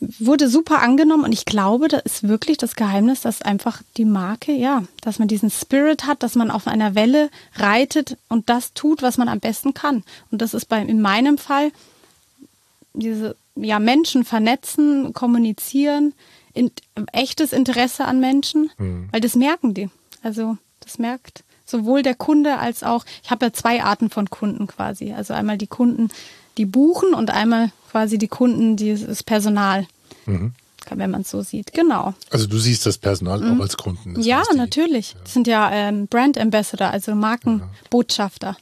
wurde 0.00 0.48
super 0.48 0.82
angenommen 0.82 1.24
und 1.24 1.32
ich 1.32 1.46
glaube, 1.46 1.88
das 1.88 2.02
ist 2.04 2.28
wirklich 2.28 2.58
das 2.58 2.76
Geheimnis, 2.76 3.22
dass 3.22 3.40
einfach 3.40 3.82
die 3.96 4.04
Marke, 4.04 4.52
ja, 4.52 4.82
dass 5.00 5.18
man 5.18 5.26
diesen 5.26 5.50
Spirit 5.50 6.06
hat, 6.06 6.22
dass 6.22 6.34
man 6.34 6.50
auf 6.50 6.66
einer 6.66 6.94
Welle 6.94 7.30
reitet 7.54 8.18
und 8.28 8.50
das 8.50 8.74
tut, 8.74 9.00
was 9.00 9.16
man 9.16 9.28
am 9.28 9.40
besten 9.40 9.72
kann. 9.72 10.04
Und 10.30 10.42
das 10.42 10.52
ist 10.52 10.66
bei, 10.66 10.82
in 10.82 11.00
meinem 11.00 11.38
Fall 11.38 11.72
diese, 12.92 13.36
ja, 13.54 13.78
Menschen 13.78 14.24
vernetzen, 14.24 15.14
kommunizieren, 15.14 16.12
in, 16.52 16.70
echtes 17.12 17.52
Interesse 17.52 18.04
an 18.04 18.20
Menschen, 18.20 18.70
mhm. 18.76 19.08
weil 19.12 19.20
das 19.20 19.34
merken 19.34 19.72
die. 19.72 19.88
Also, 20.22 20.58
das 20.80 20.98
merkt 20.98 21.42
sowohl 21.64 22.02
der 22.02 22.14
Kunde 22.14 22.58
als 22.58 22.82
auch, 22.82 23.04
ich 23.24 23.30
habe 23.30 23.46
ja 23.46 23.52
zwei 23.52 23.82
Arten 23.82 24.08
von 24.08 24.30
Kunden 24.30 24.66
quasi. 24.68 25.12
Also 25.12 25.34
einmal 25.34 25.58
die 25.58 25.66
Kunden, 25.66 26.10
die 26.58 26.66
buchen 26.66 27.14
und 27.14 27.30
einmal 27.30 27.70
quasi 27.90 28.18
die 28.18 28.28
Kunden, 28.28 28.76
dieses 28.76 29.22
Personal. 29.22 29.86
Mhm. 30.26 30.52
Wenn 30.88 31.10
man 31.10 31.22
es 31.22 31.30
so 31.30 31.42
sieht, 31.42 31.72
genau. 31.72 32.14
Also 32.30 32.46
du 32.46 32.58
siehst 32.58 32.86
das 32.86 32.98
Personal 32.98 33.40
mhm. 33.40 33.58
auch 33.58 33.62
als 33.62 33.76
Kunden. 33.76 34.14
Das 34.14 34.24
ja, 34.24 34.42
die, 34.52 34.56
natürlich. 34.56 35.14
Ja. 35.14 35.18
Das 35.24 35.32
sind 35.32 35.46
ja 35.48 35.70
ähm, 35.72 36.06
Brand 36.06 36.38
Ambassador, 36.38 36.90
also 36.90 37.14
Markenbotschafter. 37.14 38.56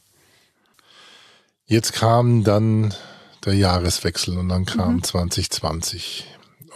Jetzt 1.67 1.93
kam 1.93 2.43
dann 2.43 2.93
der 3.45 3.53
Jahreswechsel 3.53 4.37
und 4.37 4.49
dann 4.49 4.65
kam 4.65 4.95
mhm. 4.95 5.03
2020. 5.03 6.25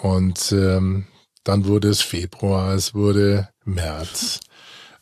Und 0.02 0.52
ähm, 0.52 1.08
dann 1.44 1.66
wurde 1.66 1.90
es 1.90 2.02
Februar, 2.02 2.74
es 2.76 2.94
wurde 2.94 3.50
März. 3.66 4.40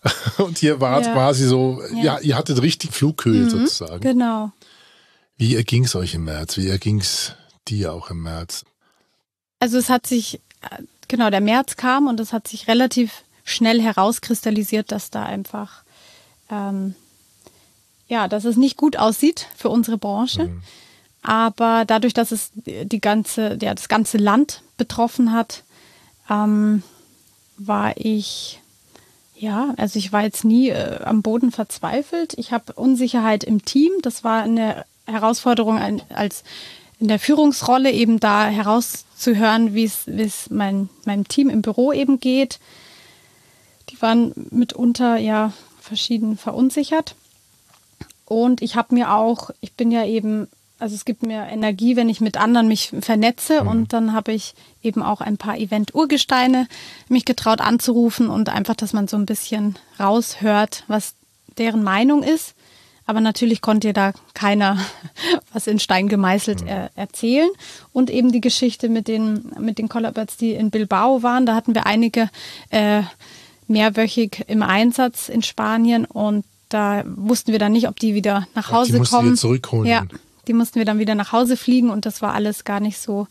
Und 0.37 0.61
ihr 0.63 0.79
wart 0.79 1.05
ja. 1.05 1.13
quasi 1.13 1.45
so, 1.45 1.81
ja. 1.93 2.03
ja. 2.03 2.19
ihr 2.19 2.37
hattet 2.37 2.61
richtig 2.61 2.93
Flughöhe 2.93 3.45
mhm, 3.45 3.49
sozusagen. 3.49 3.99
Genau. 3.99 4.51
Wie 5.37 5.55
erging 5.55 5.85
es 5.85 5.95
euch 5.95 6.15
im 6.15 6.23
März? 6.23 6.57
Wie 6.57 6.67
erging 6.67 6.99
es 6.99 7.33
dir 7.67 7.93
auch 7.93 8.09
im 8.09 8.23
März? 8.23 8.65
Also 9.59 9.77
es 9.77 9.89
hat 9.89 10.07
sich, 10.07 10.41
genau, 11.07 11.29
der 11.29 11.41
März 11.41 11.75
kam 11.75 12.07
und 12.07 12.19
es 12.19 12.33
hat 12.33 12.47
sich 12.47 12.67
relativ 12.67 13.23
schnell 13.43 13.81
herauskristallisiert, 13.81 14.91
dass 14.91 15.09
da 15.11 15.23
einfach, 15.23 15.83
ähm, 16.49 16.95
ja, 18.07 18.27
dass 18.27 18.45
es 18.45 18.57
nicht 18.57 18.77
gut 18.77 18.97
aussieht 18.97 19.47
für 19.55 19.69
unsere 19.69 19.97
Branche. 19.97 20.45
Mhm. 20.45 20.63
Aber 21.21 21.85
dadurch, 21.85 22.13
dass 22.13 22.31
es 22.31 22.51
die 22.55 23.01
ganze, 23.01 23.57
ja, 23.61 23.73
das 23.73 23.89
ganze 23.89 24.17
Land 24.17 24.63
betroffen 24.77 25.33
hat, 25.33 25.63
ähm, 26.29 26.83
war 27.57 27.95
ich, 27.97 28.61
ja, 29.35 29.73
also 29.77 29.99
ich 29.99 30.11
war 30.11 30.23
jetzt 30.23 30.45
nie 30.45 30.69
äh, 30.69 31.03
am 31.03 31.21
Boden 31.21 31.51
verzweifelt. 31.51 32.33
Ich 32.37 32.51
habe 32.51 32.73
Unsicherheit 32.73 33.43
im 33.43 33.65
Team. 33.65 33.91
Das 34.01 34.23
war 34.23 34.43
eine 34.43 34.85
Herausforderung 35.07 36.01
als 36.09 36.43
in 36.99 37.07
der 37.07 37.19
Führungsrolle 37.19 37.91
eben 37.91 38.19
da 38.19 38.47
herauszuhören, 38.47 39.73
wie 39.73 39.85
es 39.85 40.49
mein, 40.49 40.89
meinem 41.05 41.27
Team 41.27 41.49
im 41.49 41.61
Büro 41.61 41.93
eben 41.93 42.19
geht. 42.19 42.59
Die 43.89 44.01
waren 44.01 44.33
mitunter 44.51 45.17
ja 45.17 45.53
verschieden 45.79 46.37
verunsichert. 46.37 47.15
Und 48.25 48.61
ich 48.61 48.75
habe 48.75 48.93
mir 48.93 49.13
auch, 49.13 49.51
ich 49.61 49.73
bin 49.73 49.89
ja 49.91 50.05
eben, 50.05 50.47
also 50.79 50.95
es 50.95 51.05
gibt 51.05 51.23
mir 51.23 51.47
Energie, 51.47 51.95
wenn 51.95 52.09
ich 52.09 52.19
mit 52.19 52.35
anderen 52.35 52.67
mich 52.67 52.91
vernetze. 52.99 53.63
Mhm. 53.63 53.67
Und 53.67 53.93
dann 53.93 54.13
habe 54.13 54.33
ich 54.33 54.53
eben 54.83 55.01
auch 55.01 55.21
ein 55.21 55.37
paar 55.37 55.57
Event-Urgesteine 55.57 56.67
mich 57.07 57.25
getraut 57.25 57.61
anzurufen 57.61 58.29
und 58.29 58.49
einfach, 58.49 58.75
dass 58.75 58.91
man 58.91 59.07
so 59.07 59.17
ein 59.17 59.25
bisschen 59.25 59.77
raushört, 59.99 60.83
was 60.87 61.13
deren 61.57 61.83
Meinung 61.83 62.23
ist. 62.23 62.53
Aber 63.07 63.21
natürlich 63.21 63.61
konnte 63.61 63.93
da 63.93 64.11
keiner 64.35 64.77
was 65.53 65.65
in 65.65 65.79
Stein 65.79 66.09
gemeißelt 66.09 66.61
mhm. 66.61 66.67
äh, 66.67 66.89
erzählen. 66.95 67.49
Und 67.93 68.11
eben 68.11 68.31
die 68.31 68.41
Geschichte 68.41 68.89
mit 68.89 69.07
den, 69.07 69.51
mit 69.59 69.79
den 69.79 69.89
Collaborates, 69.89 70.37
die 70.37 70.51
in 70.51 70.69
Bilbao 70.69 71.23
waren, 71.23 71.47
da 71.47 71.55
hatten 71.55 71.73
wir 71.73 71.87
einige 71.87 72.29
äh, 72.69 73.01
mehrwöchig 73.67 74.45
im 74.47 74.61
Einsatz 74.61 75.29
in 75.29 75.41
Spanien 75.41 76.05
und 76.05 76.45
da 76.69 77.03
wussten 77.05 77.51
wir 77.53 77.59
dann 77.59 77.71
nicht, 77.71 77.87
ob 77.87 77.99
die 77.99 78.13
wieder 78.13 78.47
nach 78.53 78.71
Hause 78.71 78.99
die 78.99 79.07
kommen. 79.07 79.31
Wir 79.31 79.35
zurückholen. 79.35 79.89
Ja, 79.89 80.05
die 80.47 80.53
mussten 80.53 80.75
wir 80.75 80.85
dann 80.85 80.99
wieder 80.99 81.15
nach 81.15 81.31
Hause 81.31 81.57
fliegen 81.57 81.89
und 81.89 82.05
das 82.05 82.21
war 82.21 82.33
alles 82.33 82.65
gar 82.65 82.79
nicht 82.79 82.99
so 82.99 83.27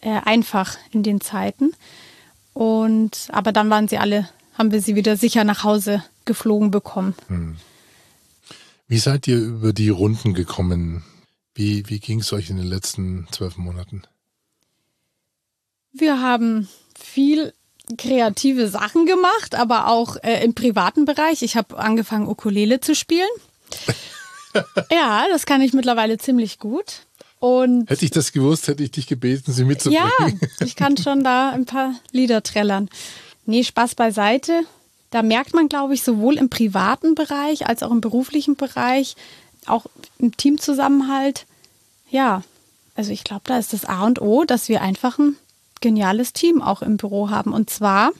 äh, 0.00 0.20
einfach 0.24 0.76
in 0.92 1.02
den 1.02 1.20
Zeiten. 1.20 1.72
Und 2.52 3.28
aber 3.30 3.52
dann 3.52 3.70
waren 3.70 3.88
sie 3.88 3.98
alle, 3.98 4.28
haben 4.56 4.70
wir 4.70 4.80
sie 4.80 4.94
wieder 4.94 5.16
sicher 5.16 5.44
nach 5.44 5.64
Hause 5.64 6.04
geflogen 6.24 6.70
bekommen. 6.70 7.14
Hm. 7.28 7.56
Wie 8.86 8.98
seid 8.98 9.26
ihr 9.26 9.38
über 9.38 9.72
die 9.72 9.88
Runden 9.88 10.34
gekommen? 10.34 11.02
Wie, 11.54 11.88
wie 11.88 12.00
ging 12.00 12.20
es 12.20 12.32
euch 12.32 12.50
in 12.50 12.56
den 12.56 12.66
letzten 12.66 13.26
zwölf 13.30 13.56
Monaten? 13.56 14.02
Wir 15.92 16.20
haben 16.20 16.68
viel 16.98 17.52
kreative 17.96 18.68
Sachen 18.68 19.06
gemacht, 19.06 19.54
aber 19.54 19.88
auch 19.88 20.16
äh, 20.22 20.44
im 20.44 20.54
privaten 20.54 21.04
Bereich. 21.04 21.42
Ich 21.42 21.56
habe 21.56 21.78
angefangen, 21.78 22.28
Ukulele 22.28 22.80
zu 22.80 22.94
spielen. 22.94 23.28
ja, 24.90 25.26
das 25.30 25.46
kann 25.46 25.62
ich 25.62 25.72
mittlerweile 25.72 26.18
ziemlich 26.18 26.58
gut. 26.58 27.02
Und 27.38 27.90
hätte 27.90 28.04
ich 28.04 28.10
das 28.10 28.32
gewusst, 28.32 28.68
hätte 28.68 28.82
ich 28.82 28.90
dich 28.90 29.06
gebeten, 29.06 29.52
sie 29.52 29.64
mitzubringen. 29.64 30.10
Ja, 30.18 30.64
ich 30.64 30.76
kann 30.76 30.96
schon 30.96 31.22
da 31.22 31.50
ein 31.50 31.66
paar 31.66 31.94
Lieder 32.10 32.42
trällern. 32.42 32.88
Nee, 33.44 33.64
Spaß 33.64 33.94
beiseite. 33.94 34.62
Da 35.14 35.22
merkt 35.22 35.54
man, 35.54 35.68
glaube 35.68 35.94
ich, 35.94 36.02
sowohl 36.02 36.38
im 36.38 36.48
privaten 36.48 37.14
Bereich 37.14 37.68
als 37.68 37.84
auch 37.84 37.92
im 37.92 38.00
beruflichen 38.00 38.56
Bereich, 38.56 39.14
auch 39.64 39.86
im 40.18 40.36
Teamzusammenhalt. 40.36 41.46
Ja, 42.10 42.42
also 42.96 43.12
ich 43.12 43.22
glaube, 43.22 43.42
da 43.44 43.56
ist 43.56 43.72
das 43.72 43.84
A 43.84 44.06
und 44.06 44.20
O, 44.20 44.42
dass 44.42 44.68
wir 44.68 44.82
einfach 44.82 45.20
ein 45.20 45.36
geniales 45.80 46.32
Team 46.32 46.60
auch 46.60 46.82
im 46.82 46.96
Büro 46.96 47.30
haben. 47.30 47.52
Und 47.52 47.70
zwar, 47.70 48.10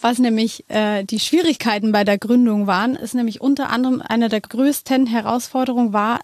was 0.00 0.20
nämlich 0.20 0.64
äh, 0.68 1.02
die 1.02 1.18
Schwierigkeiten 1.18 1.90
bei 1.90 2.04
der 2.04 2.18
Gründung 2.18 2.68
waren, 2.68 2.94
ist 2.94 3.16
nämlich 3.16 3.40
unter 3.40 3.70
anderem 3.70 4.00
eine 4.00 4.28
der 4.28 4.40
größten 4.40 5.06
Herausforderungen 5.08 5.92
war, 5.92 6.20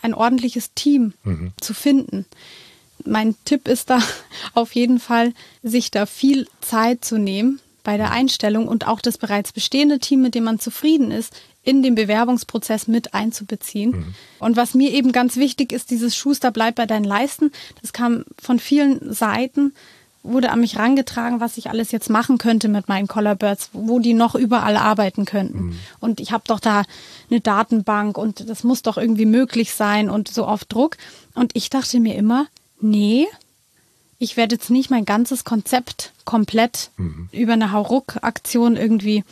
ein 0.00 0.14
ordentliches 0.14 0.72
Team 0.74 1.14
mhm. 1.24 1.52
zu 1.60 1.74
finden. 1.74 2.26
Mein 3.04 3.34
Tipp 3.44 3.66
ist 3.66 3.90
da 3.90 4.00
auf 4.54 4.76
jeden 4.76 5.00
Fall, 5.00 5.34
sich 5.64 5.90
da 5.90 6.06
viel 6.06 6.46
Zeit 6.60 7.04
zu 7.04 7.18
nehmen 7.18 7.60
bei 7.88 7.96
der 7.96 8.10
Einstellung 8.10 8.68
und 8.68 8.86
auch 8.86 9.00
das 9.00 9.16
bereits 9.16 9.50
bestehende 9.50 9.98
Team, 9.98 10.20
mit 10.20 10.34
dem 10.34 10.44
man 10.44 10.58
zufrieden 10.58 11.10
ist, 11.10 11.34
in 11.62 11.82
den 11.82 11.94
Bewerbungsprozess 11.94 12.86
mit 12.86 13.14
einzubeziehen. 13.14 13.92
Mhm. 13.92 14.14
Und 14.40 14.56
was 14.58 14.74
mir 14.74 14.92
eben 14.92 15.10
ganz 15.10 15.36
wichtig 15.36 15.72
ist, 15.72 15.90
dieses 15.90 16.14
Schuster 16.14 16.50
bleibt 16.50 16.76
bei 16.76 16.84
deinen 16.84 17.06
Leisten. 17.06 17.50
Das 17.80 17.94
kam 17.94 18.26
von 18.38 18.58
vielen 18.58 19.14
Seiten 19.14 19.72
wurde 20.22 20.50
an 20.50 20.60
mich 20.60 20.76
rangetragen, 20.76 21.40
was 21.40 21.56
ich 21.56 21.70
alles 21.70 21.90
jetzt 21.90 22.10
machen 22.10 22.36
könnte 22.36 22.68
mit 22.68 22.88
meinen 22.88 23.06
Collarbirds, 23.06 23.70
wo 23.72 24.00
die 24.00 24.12
noch 24.12 24.34
überall 24.34 24.76
arbeiten 24.76 25.24
könnten. 25.24 25.58
Mhm. 25.58 25.78
Und 25.98 26.20
ich 26.20 26.30
habe 26.30 26.44
doch 26.46 26.60
da 26.60 26.82
eine 27.30 27.40
Datenbank 27.40 28.18
und 28.18 28.50
das 28.50 28.64
muss 28.64 28.82
doch 28.82 28.98
irgendwie 28.98 29.24
möglich 29.24 29.72
sein 29.72 30.10
und 30.10 30.28
so 30.28 30.44
auf 30.44 30.66
Druck. 30.66 30.98
Und 31.34 31.52
ich 31.54 31.70
dachte 31.70 32.00
mir 32.00 32.16
immer, 32.16 32.48
nee, 32.82 33.28
ich 34.18 34.36
werde 34.36 34.56
jetzt 34.56 34.70
nicht 34.70 34.90
mein 34.90 35.04
ganzes 35.04 35.44
Konzept 35.44 36.12
komplett 36.24 36.90
mhm. 36.96 37.28
über 37.32 37.52
eine 37.52 37.72
Hauruck-Aktion 37.72 38.76
irgendwie 38.76 39.24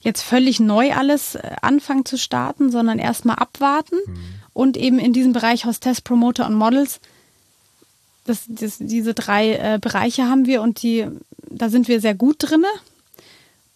jetzt 0.00 0.22
völlig 0.22 0.60
neu 0.60 0.92
alles 0.92 1.34
äh, 1.34 1.56
anfangen 1.60 2.04
zu 2.04 2.16
starten, 2.16 2.70
sondern 2.70 2.98
erstmal 2.98 3.36
abwarten 3.36 3.96
mhm. 4.06 4.18
und 4.54 4.76
eben 4.76 4.98
in 4.98 5.12
diesem 5.12 5.32
Bereich 5.32 5.66
Hostess, 5.66 6.00
Promoter 6.00 6.46
und 6.46 6.54
Models 6.54 7.00
das, 8.24 8.44
das, 8.48 8.78
diese 8.78 9.14
drei 9.14 9.54
äh, 9.54 9.78
Bereiche 9.80 10.24
haben 10.24 10.46
wir 10.46 10.62
und 10.62 10.82
die, 10.82 11.06
da 11.48 11.68
sind 11.68 11.88
wir 11.88 12.00
sehr 12.00 12.14
gut 12.14 12.36
drinne. 12.38 12.68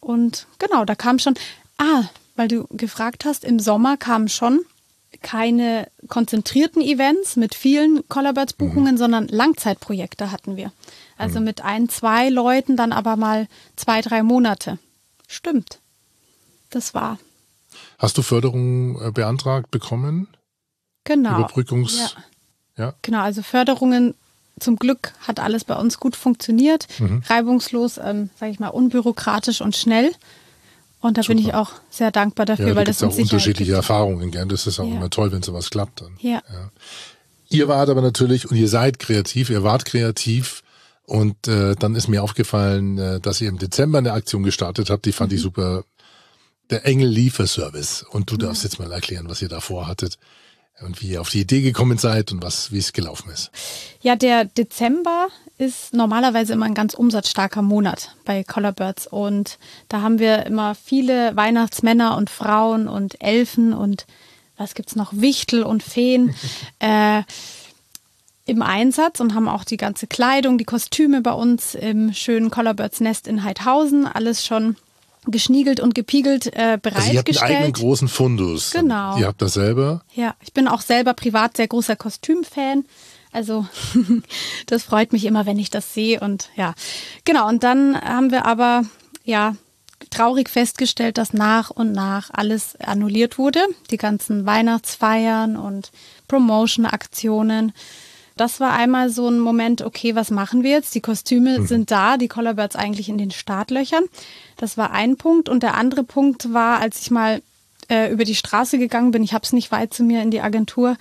Und 0.01 0.47
genau, 0.59 0.85
da 0.85 0.95
kam 0.95 1.19
schon, 1.19 1.35
ah, 1.79 2.05
weil 2.37 2.49
du 2.49 2.67
gefragt 2.71 3.25
hast, 3.25 3.45
im 3.45 3.59
Sommer 3.59 3.97
kamen 3.97 4.29
schon 4.29 4.61
keine 5.25 5.89
konzentrierten 6.09 6.83
Events 6.83 7.35
mit 7.35 7.55
vielen 7.57 8.07
Collaborates-Buchungen, 8.09 8.95
mhm. 8.95 8.99
sondern 8.99 9.27
Langzeitprojekte 9.27 10.31
hatten 10.31 10.57
wir. 10.57 10.71
Also 11.17 11.41
mhm. 11.41 11.47
mit 11.47 11.65
ein, 11.65 11.89
zwei 11.89 12.29
Leuten 12.29 12.77
dann 12.77 12.93
aber 12.93 13.17
mal 13.17 13.49
zwei, 13.75 14.03
drei 14.03 14.23
Monate. 14.23 14.79
Stimmt. 15.27 15.81
Das 16.71 16.95
war. 16.95 17.19
Hast 17.99 18.19
du 18.19 18.23
Förderung 18.23 19.01
äh, 19.01 19.11
beantragt 19.11 19.71
bekommen? 19.71 20.29
Genau. 21.05 21.39
Überbrückungs. 21.39 22.15
Ja. 22.77 22.85
ja. 22.85 22.95
Genau, 23.03 23.21
also 23.21 23.43
Förderungen 23.43 24.15
zum 24.61 24.77
Glück 24.77 25.15
hat 25.27 25.41
alles 25.41 25.65
bei 25.65 25.75
uns 25.75 25.99
gut 25.99 26.17
funktioniert, 26.17 26.87
mhm. 27.01 27.23
reibungslos, 27.27 27.99
ähm, 27.99 28.31
sage 28.39 28.53
ich 28.53 28.61
mal, 28.61 28.69
unbürokratisch 28.69 29.61
und 29.61 29.75
schnell. 29.75 30.13
Und 31.05 31.19
da 31.19 31.23
Super. 31.23 31.35
bin 31.35 31.45
ich 31.45 31.53
auch 31.53 31.71
sehr 31.91 32.11
dankbar 32.11 32.47
dafür, 32.47 32.69
ja, 32.69 32.77
weil 32.77 32.87
das 32.87 33.03
uns 33.03 33.17
auch 33.17 33.19
unterschiedliche 33.19 33.73
gibt. 33.73 33.77
Erfahrungen. 33.77 34.31
Gell? 34.31 34.47
Das 34.47 34.67
ist 34.67 34.81
auch 34.81 34.89
ja. 34.89 34.95
immer 34.95 35.11
toll, 35.11 35.33
wenn 35.33 35.43
sowas 35.43 35.69
klappt. 35.69 36.01
Dann. 36.01 36.17
Ja. 36.19 36.41
ja. 36.51 36.71
Ihr 37.51 37.69
wart 37.69 37.91
aber 37.91 38.01
natürlich 38.01 38.51
und 38.51 38.57
ihr 38.57 38.69
seid 38.69 38.99
kreativ, 38.99 39.51
ihr 39.51 39.63
wart 39.63 39.85
kreativ 39.85 40.63
und 41.05 41.47
äh, 41.47 41.75
dann 41.75 41.95
ist 41.95 42.09
mir 42.09 42.23
aufgefallen, 42.23 42.97
äh, 42.97 43.21
dass 43.21 43.43
ihr 43.43 43.51
im 43.51 43.59
Dezember 43.59 43.99
eine 43.99 44.15
Aktion 44.15 44.45
gestartet 44.45 44.89
habt, 44.89 45.05
die 45.05 45.13
fand 45.13 45.31
mhm. 45.31 45.37
ich 45.37 45.43
super. 45.43 45.85
Der 46.71 46.87
Engel 46.87 47.11
Lieferservice. 47.11 48.07
Und 48.09 48.31
du 48.31 48.39
darfst 48.39 48.65
jetzt 48.65 48.79
mal 48.79 48.91
erklären, 48.91 49.29
was 49.29 49.43
ihr 49.43 49.51
da 49.51 49.61
vorhattet 49.61 50.17
und 50.81 51.01
wie 51.01 51.11
ihr 51.11 51.21
auf 51.21 51.31
die 51.31 51.41
Idee 51.41 51.61
gekommen 51.61 51.99
seid 51.99 52.33
und 52.33 52.43
was, 52.43 52.73
wie 52.73 52.79
es 52.79 52.93
gelaufen 52.93 53.31
ist. 53.31 53.51
Ja, 54.01 54.17
der 54.17 54.45
Dezember 54.45 55.29
ist 55.57 55.95
normalerweise 55.95 56.53
immer 56.53 56.67
ein 56.67 56.75
ganz 56.75 56.95
umsatzstarker 56.95 57.63
Monat 57.63 58.15
bei 58.25 58.43
Collarbirds 58.43 59.07
und 59.07 59.59
da 59.89 60.03
haben 60.03 60.19
wir 60.19 60.47
immer 60.47 60.75
viele 60.75 61.37
Weihnachtsmänner 61.37 62.17
und 62.17 62.29
Frauen 62.29 62.89
und 62.89 63.23
Elfen 63.23 63.73
und 63.73 64.07
was 64.57 64.75
gibt's 64.75 64.97
noch, 64.97 65.13
Wichtel 65.13 65.63
und 65.63 65.83
Feen 65.83 66.35
äh, 66.81 67.23
im 68.47 68.63
Einsatz 68.63 69.21
und 69.21 69.35
haben 69.35 69.49
auch 69.49 69.65
die 69.65 69.77
ganze 69.77 70.07
Kleidung, 70.07 70.59
die 70.59 70.65
Kostüme 70.65 71.23
bei 71.23 71.33
uns 71.33 71.75
im 71.75 72.13
schönen 72.13 72.51
Collarbirds 72.51 73.01
Nest 73.01 73.27
in 73.27 73.43
Heidhausen, 73.43 74.07
alles 74.07 74.45
schon 74.45 74.77
geschniegelt 75.27 75.81
und 75.81 75.95
gepiegelt 75.95 76.47
äh, 76.47 76.79
bereitgestellt. 76.81 76.97
Also 76.97 77.13
ihr 77.13 77.19
habt 77.19 77.43
einen 77.43 77.57
eigenen 77.57 77.73
großen 77.73 78.09
Fundus. 78.09 78.71
Genau. 78.71 79.17
Ihr 79.19 79.27
habt 79.27 79.43
das 79.43 79.55
selber? 79.55 80.03
Ja, 80.15 80.35
ich 80.41 80.53
bin 80.53 80.69
auch 80.69 80.81
selber 80.81 81.15
privat 81.15 81.57
sehr 81.57 81.69
großer 81.69 81.97
Kostümfan. 81.97 82.85
Also 83.33 83.67
das 84.67 84.85
freut 84.85 85.13
mich 85.13 85.25
immer, 85.25 85.47
wenn 85.47 85.59
ich 85.59 85.71
das 85.71 85.95
sehe 85.95 86.21
und 86.21 86.51
ja. 86.57 86.75
Genau, 87.25 87.49
und 87.49 87.63
dann 87.65 88.01
haben 88.01 88.31
wir 88.31 88.47
aber 88.47 88.85
ja 89.25 89.57
traurig 90.11 90.49
festgestellt, 90.49 91.19
dass 91.19 91.33
nach 91.33 91.71
und 91.71 91.93
nach 91.93 92.31
alles 92.33 92.77
annulliert 92.77 93.39
wurde. 93.39 93.61
Die 93.91 93.97
ganzen 93.97 94.47
Weihnachtsfeiern 94.47 95.57
und 95.57 95.91
Promotion-Aktionen. 96.29 97.73
Das 98.37 98.59
war 98.59 98.73
einmal 98.73 99.11
so 99.11 99.29
ein 99.29 99.39
Moment, 99.39 99.83
okay, 99.83 100.15
was 100.17 100.31
machen 100.31 100.63
wir 100.63 100.71
jetzt? 100.71 100.95
Die 100.95 101.01
Kostüme 101.01 101.61
mhm. 101.61 101.67
sind 101.67 101.91
da, 101.91 102.17
die 102.17 102.29
Collarbirds 102.29 102.77
eigentlich 102.77 103.09
in 103.09 103.19
den 103.19 103.31
Startlöchern. 103.31 104.05
Das 104.57 104.77
war 104.77 104.91
ein 104.91 105.17
Punkt. 105.17 105.49
Und 105.49 105.63
der 105.63 105.75
andere 105.75 106.03
Punkt 106.03 106.53
war, 106.53 106.81
als 106.81 107.01
ich 107.01 107.11
mal 107.11 107.43
äh, 107.89 108.11
über 108.11 108.25
die 108.25 108.35
Straße 108.35 108.79
gegangen 108.79 109.13
bin, 109.13 109.23
ich 109.23 109.35
habe 109.35 109.45
es 109.45 109.53
nicht 109.53 109.71
weit 109.71 109.95
zu 109.95 110.03
mir 110.03 110.23
in 110.23 110.31
die 110.31 110.41
Agentur, 110.41 110.97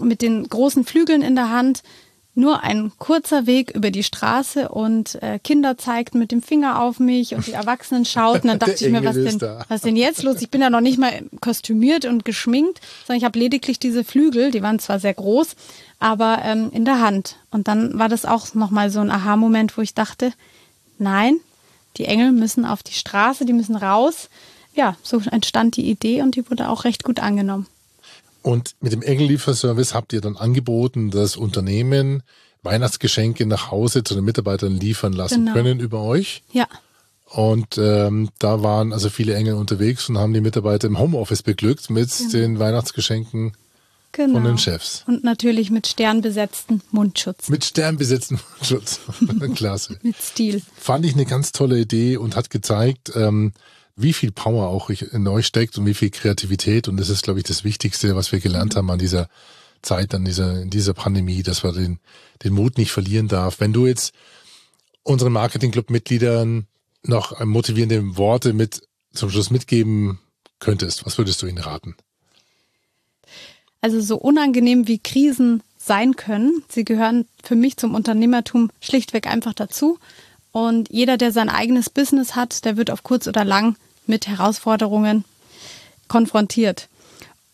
mit 0.00 0.22
den 0.22 0.48
großen 0.48 0.84
Flügeln 0.84 1.20
in 1.20 1.34
der 1.34 1.50
Hand, 1.50 1.82
nur 2.34 2.62
ein 2.62 2.92
kurzer 2.98 3.46
Weg 3.46 3.72
über 3.72 3.90
die 3.90 4.02
Straße 4.02 4.70
und 4.70 5.22
äh, 5.22 5.38
Kinder 5.38 5.76
zeigten 5.76 6.18
mit 6.18 6.32
dem 6.32 6.40
Finger 6.42 6.80
auf 6.80 6.98
mich 6.98 7.34
und 7.34 7.46
die 7.46 7.52
Erwachsenen 7.52 8.06
schauten. 8.06 8.48
Dann 8.48 8.58
dachte 8.60 8.86
ich 8.86 8.90
mir, 8.90 9.04
was 9.04 9.16
denn, 9.16 9.40
was 9.68 9.82
denn 9.82 9.96
jetzt 9.96 10.22
los? 10.22 10.40
Ich 10.40 10.50
bin 10.50 10.62
ja 10.62 10.70
noch 10.70 10.80
nicht 10.80 10.98
mal 10.98 11.12
kostümiert 11.40 12.06
und 12.06 12.24
geschminkt, 12.24 12.80
sondern 13.06 13.18
ich 13.18 13.24
habe 13.24 13.38
lediglich 13.38 13.78
diese 13.78 14.02
Flügel, 14.02 14.50
die 14.50 14.62
waren 14.62 14.78
zwar 14.78 14.98
sehr 14.98 15.12
groß, 15.12 15.56
aber 15.98 16.40
ähm, 16.42 16.70
in 16.72 16.86
der 16.86 17.00
Hand. 17.00 17.36
Und 17.50 17.68
dann 17.68 17.98
war 17.98 18.08
das 18.08 18.24
auch 18.24 18.54
nochmal 18.54 18.90
so 18.90 19.00
ein 19.00 19.10
Aha-Moment, 19.10 19.76
wo 19.76 19.82
ich 19.82 19.92
dachte, 19.92 20.32
nein, 20.98 21.36
die 21.98 22.06
Engel 22.06 22.32
müssen 22.32 22.64
auf 22.64 22.82
die 22.82 22.94
Straße, 22.94 23.44
die 23.44 23.52
müssen 23.52 23.76
raus. 23.76 24.30
Ja, 24.74 24.96
so 25.02 25.20
entstand 25.30 25.76
die 25.76 25.90
Idee 25.90 26.22
und 26.22 26.34
die 26.34 26.48
wurde 26.48 26.70
auch 26.70 26.84
recht 26.84 27.04
gut 27.04 27.20
angenommen. 27.20 27.66
Und 28.42 28.74
mit 28.80 28.92
dem 28.92 29.02
Engellieferservice 29.02 29.94
habt 29.94 30.12
ihr 30.12 30.20
dann 30.20 30.36
angeboten, 30.36 31.10
dass 31.10 31.36
Unternehmen 31.36 32.22
Weihnachtsgeschenke 32.62 33.46
nach 33.46 33.70
Hause 33.70 34.04
zu 34.04 34.14
den 34.14 34.24
Mitarbeitern 34.24 34.72
liefern 34.72 35.12
lassen 35.12 35.46
genau. 35.46 35.52
können 35.52 35.80
über 35.80 36.02
euch. 36.02 36.42
Ja. 36.52 36.66
Und 37.26 37.78
ähm, 37.78 38.28
da 38.38 38.62
waren 38.62 38.92
also 38.92 39.08
viele 39.08 39.34
Engel 39.34 39.54
unterwegs 39.54 40.08
und 40.08 40.18
haben 40.18 40.34
die 40.34 40.40
Mitarbeiter 40.40 40.86
im 40.86 40.98
Homeoffice 40.98 41.42
beglückt 41.42 41.88
mit 41.88 42.10
genau. 42.16 42.30
den 42.30 42.58
Weihnachtsgeschenken 42.58 43.52
genau. 44.12 44.34
von 44.34 44.44
den 44.44 44.58
Chefs. 44.58 45.04
Und 45.06 45.24
natürlich 45.24 45.70
mit 45.70 45.86
sternbesetzten 45.86 46.82
Mundschutz. 46.90 47.48
Mit 47.48 47.64
sternbesetzten 47.64 48.38
Mundschutz. 48.58 49.00
Klasse. 49.54 49.98
mit 50.02 50.20
Stil. 50.20 50.62
Fand 50.76 51.06
ich 51.06 51.14
eine 51.14 51.24
ganz 51.24 51.52
tolle 51.52 51.78
Idee 51.78 52.18
und 52.18 52.36
hat 52.36 52.50
gezeigt, 52.50 53.12
ähm, 53.16 53.52
wie 53.96 54.12
viel 54.12 54.32
Power 54.32 54.68
auch 54.68 54.90
in 54.90 55.26
euch 55.28 55.46
steckt 55.46 55.76
und 55.78 55.86
wie 55.86 55.94
viel 55.94 56.10
Kreativität. 56.10 56.88
Und 56.88 56.96
das 56.96 57.08
ist, 57.08 57.22
glaube 57.22 57.40
ich, 57.40 57.44
das 57.44 57.64
Wichtigste, 57.64 58.16
was 58.16 58.32
wir 58.32 58.40
gelernt 58.40 58.76
haben 58.76 58.90
an 58.90 58.98
dieser 58.98 59.28
Zeit, 59.82 60.14
an 60.14 60.24
dieser, 60.24 60.62
in 60.62 60.70
dieser 60.70 60.94
Pandemie, 60.94 61.42
dass 61.42 61.62
man 61.62 61.74
den, 61.74 61.98
den 62.42 62.54
Mut 62.54 62.78
nicht 62.78 62.92
verlieren 62.92 63.28
darf. 63.28 63.60
Wenn 63.60 63.72
du 63.72 63.86
jetzt 63.86 64.14
unseren 65.02 65.32
Marketing-Club-Mitgliedern 65.32 66.66
noch 67.04 67.44
motivierende 67.44 68.16
Worte 68.16 68.52
mit 68.52 68.82
zum 69.12 69.30
Schluss 69.30 69.50
mitgeben 69.50 70.20
könntest, 70.60 71.04
was 71.04 71.18
würdest 71.18 71.42
du 71.42 71.46
ihnen 71.46 71.58
raten? 71.58 71.96
Also 73.80 74.00
so 74.00 74.16
unangenehm 74.16 74.86
wie 74.86 75.00
Krisen 75.00 75.62
sein 75.76 76.14
können, 76.14 76.62
sie 76.68 76.84
gehören 76.84 77.26
für 77.42 77.56
mich 77.56 77.76
zum 77.76 77.94
Unternehmertum 77.94 78.70
schlichtweg 78.80 79.26
einfach 79.26 79.52
dazu. 79.52 79.98
Und 80.52 80.90
jeder, 80.90 81.16
der 81.16 81.32
sein 81.32 81.48
eigenes 81.48 81.90
Business 81.90 82.36
hat, 82.36 82.64
der 82.64 82.76
wird 82.76 82.90
auf 82.90 83.02
kurz 83.02 83.26
oder 83.26 83.44
lang 83.44 83.76
mit 84.06 84.28
Herausforderungen 84.28 85.24
konfrontiert. 86.08 86.88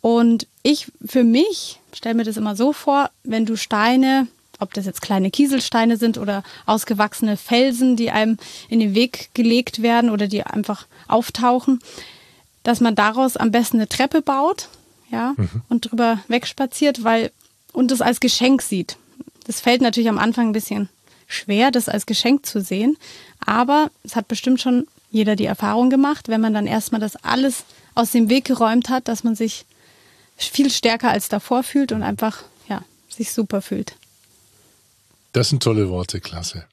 Und 0.00 0.46
ich 0.62 0.90
für 1.04 1.24
mich 1.24 1.80
stelle 1.92 2.16
mir 2.16 2.24
das 2.24 2.36
immer 2.36 2.56
so 2.56 2.72
vor, 2.72 3.10
wenn 3.22 3.46
du 3.46 3.56
Steine, 3.56 4.26
ob 4.58 4.74
das 4.74 4.86
jetzt 4.86 5.02
kleine 5.02 5.30
Kieselsteine 5.30 5.96
sind 5.96 6.18
oder 6.18 6.42
ausgewachsene 6.66 7.36
Felsen, 7.36 7.96
die 7.96 8.10
einem 8.10 8.38
in 8.68 8.80
den 8.80 8.94
Weg 8.94 9.30
gelegt 9.34 9.82
werden 9.82 10.10
oder 10.10 10.26
die 10.26 10.42
einfach 10.42 10.86
auftauchen, 11.06 11.80
dass 12.64 12.80
man 12.80 12.94
daraus 12.94 13.36
am 13.36 13.50
besten 13.50 13.76
eine 13.78 13.88
Treppe 13.88 14.22
baut, 14.22 14.68
ja, 15.10 15.34
mhm. 15.36 15.62
und 15.68 15.90
drüber 15.90 16.18
wegspaziert, 16.28 17.04
weil 17.04 17.30
und 17.72 17.90
das 17.90 18.00
als 18.00 18.20
Geschenk 18.20 18.62
sieht. 18.62 18.96
Das 19.46 19.60
fällt 19.60 19.80
natürlich 19.80 20.08
am 20.08 20.18
Anfang 20.18 20.48
ein 20.48 20.52
bisschen 20.52 20.88
schwer, 21.28 21.70
das 21.70 21.88
als 21.88 22.06
Geschenk 22.06 22.44
zu 22.44 22.60
sehen. 22.60 22.96
Aber 23.46 23.92
es 24.02 24.16
hat 24.16 24.26
bestimmt 24.26 24.60
schon 24.60 24.88
jeder 25.10 25.36
die 25.36 25.44
Erfahrung 25.44 25.90
gemacht, 25.90 26.28
wenn 26.28 26.40
man 26.40 26.54
dann 26.54 26.66
erstmal 26.66 27.00
das 27.00 27.16
alles 27.16 27.64
aus 27.94 28.10
dem 28.10 28.28
Weg 28.28 28.44
geräumt 28.44 28.88
hat, 28.88 29.06
dass 29.06 29.22
man 29.22 29.36
sich 29.36 29.64
viel 30.36 30.70
stärker 30.70 31.10
als 31.10 31.28
davor 31.28 31.62
fühlt 31.62 31.92
und 31.92 32.02
einfach, 32.02 32.42
ja, 32.68 32.82
sich 33.08 33.32
super 33.32 33.62
fühlt. 33.62 33.96
Das 35.32 35.50
sind 35.50 35.62
tolle 35.62 35.88
Worte, 35.88 36.20
klasse. 36.20 36.66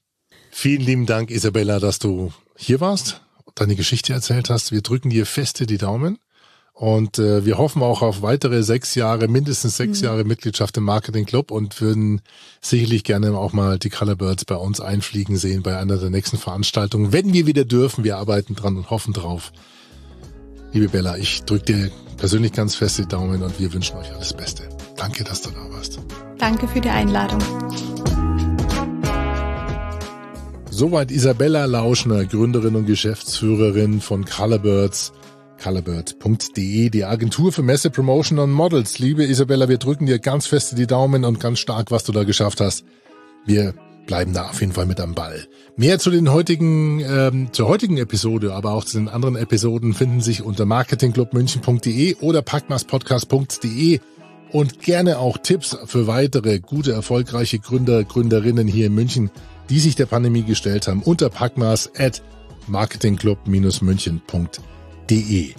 Vielen 0.52 0.82
lieben 0.82 1.06
Dank, 1.06 1.30
Isabella, 1.32 1.80
dass 1.80 2.00
du 2.00 2.32
hier 2.56 2.80
warst, 2.80 3.22
deine 3.56 3.76
Geschichte 3.76 4.14
erzählt 4.14 4.50
hast. 4.50 4.72
Wir 4.72 4.82
drücken 4.82 5.10
dir 5.10 5.26
feste 5.26 5.66
die 5.66 5.78
Daumen. 5.78 6.18
Und 6.76 7.20
äh, 7.20 7.46
wir 7.46 7.58
hoffen 7.58 7.82
auch 7.82 8.02
auf 8.02 8.22
weitere 8.22 8.62
sechs 8.62 8.96
Jahre, 8.96 9.30
mindestens 9.30 9.78
sechs 9.78 10.02
mhm. 10.02 10.08
Jahre 10.08 10.24
Mitgliedschaft 10.26 10.76
im 10.76 10.84
Marketing 10.84 11.26
Club 11.26 11.50
und 11.50 11.80
würden 11.80 12.22
sicherlich 12.60 13.06
gerne 13.06 13.38
auch 13.38 13.54
mal 13.54 13.80
die 13.80 13.90
Colorbirds 13.90 14.44
bei 14.44 14.58
uns 14.58 14.82
einfliegen 14.82 15.38
sehen 15.38 15.64
bei 15.64 15.78
einer 15.78 15.96
der 15.96 16.10
nächsten 16.10 16.38
Veranstaltungen, 16.38 17.14
wenn 17.14 17.32
wir 17.32 17.48
wieder 17.48 17.64
dürfen. 17.64 18.04
Wir 18.04 18.18
arbeiten 18.18 18.56
dran 18.56 18.76
und 18.76 18.90
hoffen 18.90 19.14
drauf. 19.14 19.54
Liebe 20.74 20.90
Bella, 20.90 21.16
ich 21.16 21.44
drücke 21.44 21.64
dir 21.64 21.92
persönlich 22.18 22.52
ganz 22.52 22.76
fest 22.76 22.98
die 22.98 23.08
Daumen 23.08 23.42
und 23.42 23.58
wir 23.58 23.72
wünschen 23.72 23.96
euch 23.96 24.14
alles 24.14 24.34
Beste. 24.34 24.68
Danke, 24.98 25.24
dass 25.24 25.44
du 25.44 25.52
da 25.52 25.72
warst. 25.72 26.02
Danke 26.40 26.68
für 26.68 26.82
die 26.82 26.90
Einladung. 26.90 27.40
Soweit 30.70 31.10
Isabella 31.10 31.64
Lauschner, 31.64 32.26
Gründerin 32.26 32.76
und 32.76 32.86
Geschäftsführerin 32.86 34.02
von 34.02 34.26
Colorbirds 34.26 35.14
colorBird.de, 35.62 36.90
die 36.90 37.06
Agentur 37.06 37.52
für 37.52 37.64
Messe, 37.64 37.90
Promotion 37.90 38.40
und 38.40 38.52
Models. 38.52 39.00
Liebe 39.00 39.24
Isabella, 39.24 39.70
wir 39.70 39.78
drücken 39.78 40.06
dir 40.06 40.20
ganz 40.20 40.48
fest 40.48 40.78
die 40.78 40.88
Daumen 40.88 41.26
und 41.26 41.40
ganz 41.40 41.60
stark, 41.60 41.92
was 41.92 42.04
du 42.04 42.12
da 42.12 42.24
geschafft 42.24 42.62
hast. 42.62 42.86
Wir 43.46 43.74
bleiben 44.06 44.34
da 44.34 44.50
auf 44.50 44.62
jeden 44.62 44.74
Fall 44.74 44.86
mit 44.86 45.00
am 45.00 45.16
Ball. 45.16 45.48
Mehr 45.76 46.00
zu 46.00 46.12
den 46.12 46.32
heutigen, 46.32 47.00
ähm, 47.00 47.50
zur 47.52 47.68
heutigen 47.68 47.98
Episode, 47.98 48.54
aber 48.54 48.72
auch 48.72 48.84
zu 48.84 48.98
den 48.98 49.08
anderen 49.08 49.36
Episoden 49.36 49.94
finden 49.94 50.22
sich 50.22 50.44
unter 50.44 50.66
marketingclubmünchen.de 50.66 52.18
oder 52.22 52.42
packmaspodcast.de 52.42 54.00
und 54.52 54.82
gerne 54.82 55.20
auch 55.20 55.38
Tipps 55.38 55.78
für 55.86 56.08
weitere 56.08 56.60
gute, 56.60 56.94
erfolgreiche 56.94 57.60
Gründer, 57.60 58.04
Gründerinnen 58.04 58.68
hier 58.68 58.88
in 58.88 58.94
München, 58.94 59.32
die 59.70 59.80
sich 59.80 59.96
der 59.96 60.06
Pandemie 60.06 60.44
gestellt 60.44 60.88
haben, 60.88 61.02
unter 61.02 61.30
packmas 61.30 61.92
at 61.98 62.22
marketingclub-münchen.de 62.68 64.76
www.packmas.de. 65.10 65.54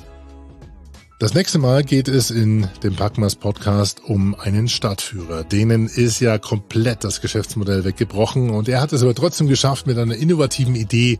Das 1.18 1.32
nächste 1.32 1.58
Mal 1.58 1.82
geht 1.82 2.08
es 2.08 2.30
in 2.30 2.68
dem 2.82 2.94
Packmas 2.94 3.36
Podcast 3.36 4.02
um 4.04 4.34
einen 4.34 4.68
Stadtführer. 4.68 5.44
Denen 5.44 5.86
ist 5.86 6.20
ja 6.20 6.36
komplett 6.36 7.04
das 7.04 7.22
Geschäftsmodell 7.22 7.84
weggebrochen 7.84 8.50
und 8.50 8.68
er 8.68 8.82
hat 8.82 8.92
es 8.92 9.02
aber 9.02 9.14
trotzdem 9.14 9.48
geschafft, 9.48 9.86
mit 9.86 9.96
einer 9.96 10.14
innovativen 10.14 10.74
Idee, 10.74 11.18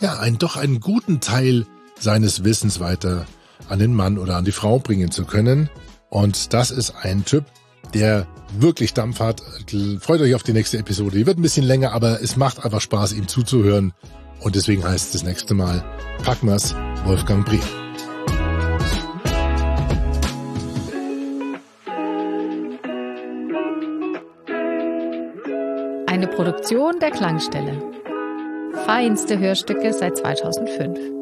ja, 0.00 0.18
einen 0.18 0.38
doch 0.38 0.56
einen 0.56 0.80
guten 0.80 1.20
Teil 1.20 1.64
seines 1.98 2.42
Wissens 2.42 2.80
weiter 2.80 3.26
an 3.68 3.78
den 3.78 3.94
Mann 3.94 4.18
oder 4.18 4.36
an 4.36 4.44
die 4.44 4.52
Frau 4.52 4.80
bringen 4.80 5.12
zu 5.12 5.24
können. 5.24 5.70
Und 6.10 6.52
das 6.52 6.72
ist 6.72 6.94
ein 7.02 7.24
Typ, 7.24 7.44
der 7.94 8.26
wirklich 8.58 8.94
Dampf 8.94 9.20
hat. 9.20 9.42
Freut 10.00 10.20
euch 10.20 10.34
auf 10.34 10.42
die 10.42 10.52
nächste 10.52 10.78
Episode. 10.78 11.18
Die 11.18 11.26
wird 11.26 11.38
ein 11.38 11.42
bisschen 11.42 11.64
länger, 11.64 11.92
aber 11.92 12.20
es 12.20 12.36
macht 12.36 12.64
einfach 12.64 12.80
Spaß, 12.80 13.12
ihm 13.12 13.28
zuzuhören. 13.28 13.92
Und 14.44 14.54
deswegen 14.54 14.84
heißt 14.84 15.06
es 15.06 15.12
das 15.12 15.22
nächste 15.22 15.54
Mal 15.54 15.82
Packmas 16.22 16.74
Wolfgang 17.06 17.46
Briel. 17.46 17.60
Eine 26.06 26.26
Produktion 26.28 27.00
der 27.00 27.10
Klangstelle. 27.10 27.82
Feinste 28.84 29.38
Hörstücke 29.38 29.94
seit 29.94 30.18
2005. 30.18 31.13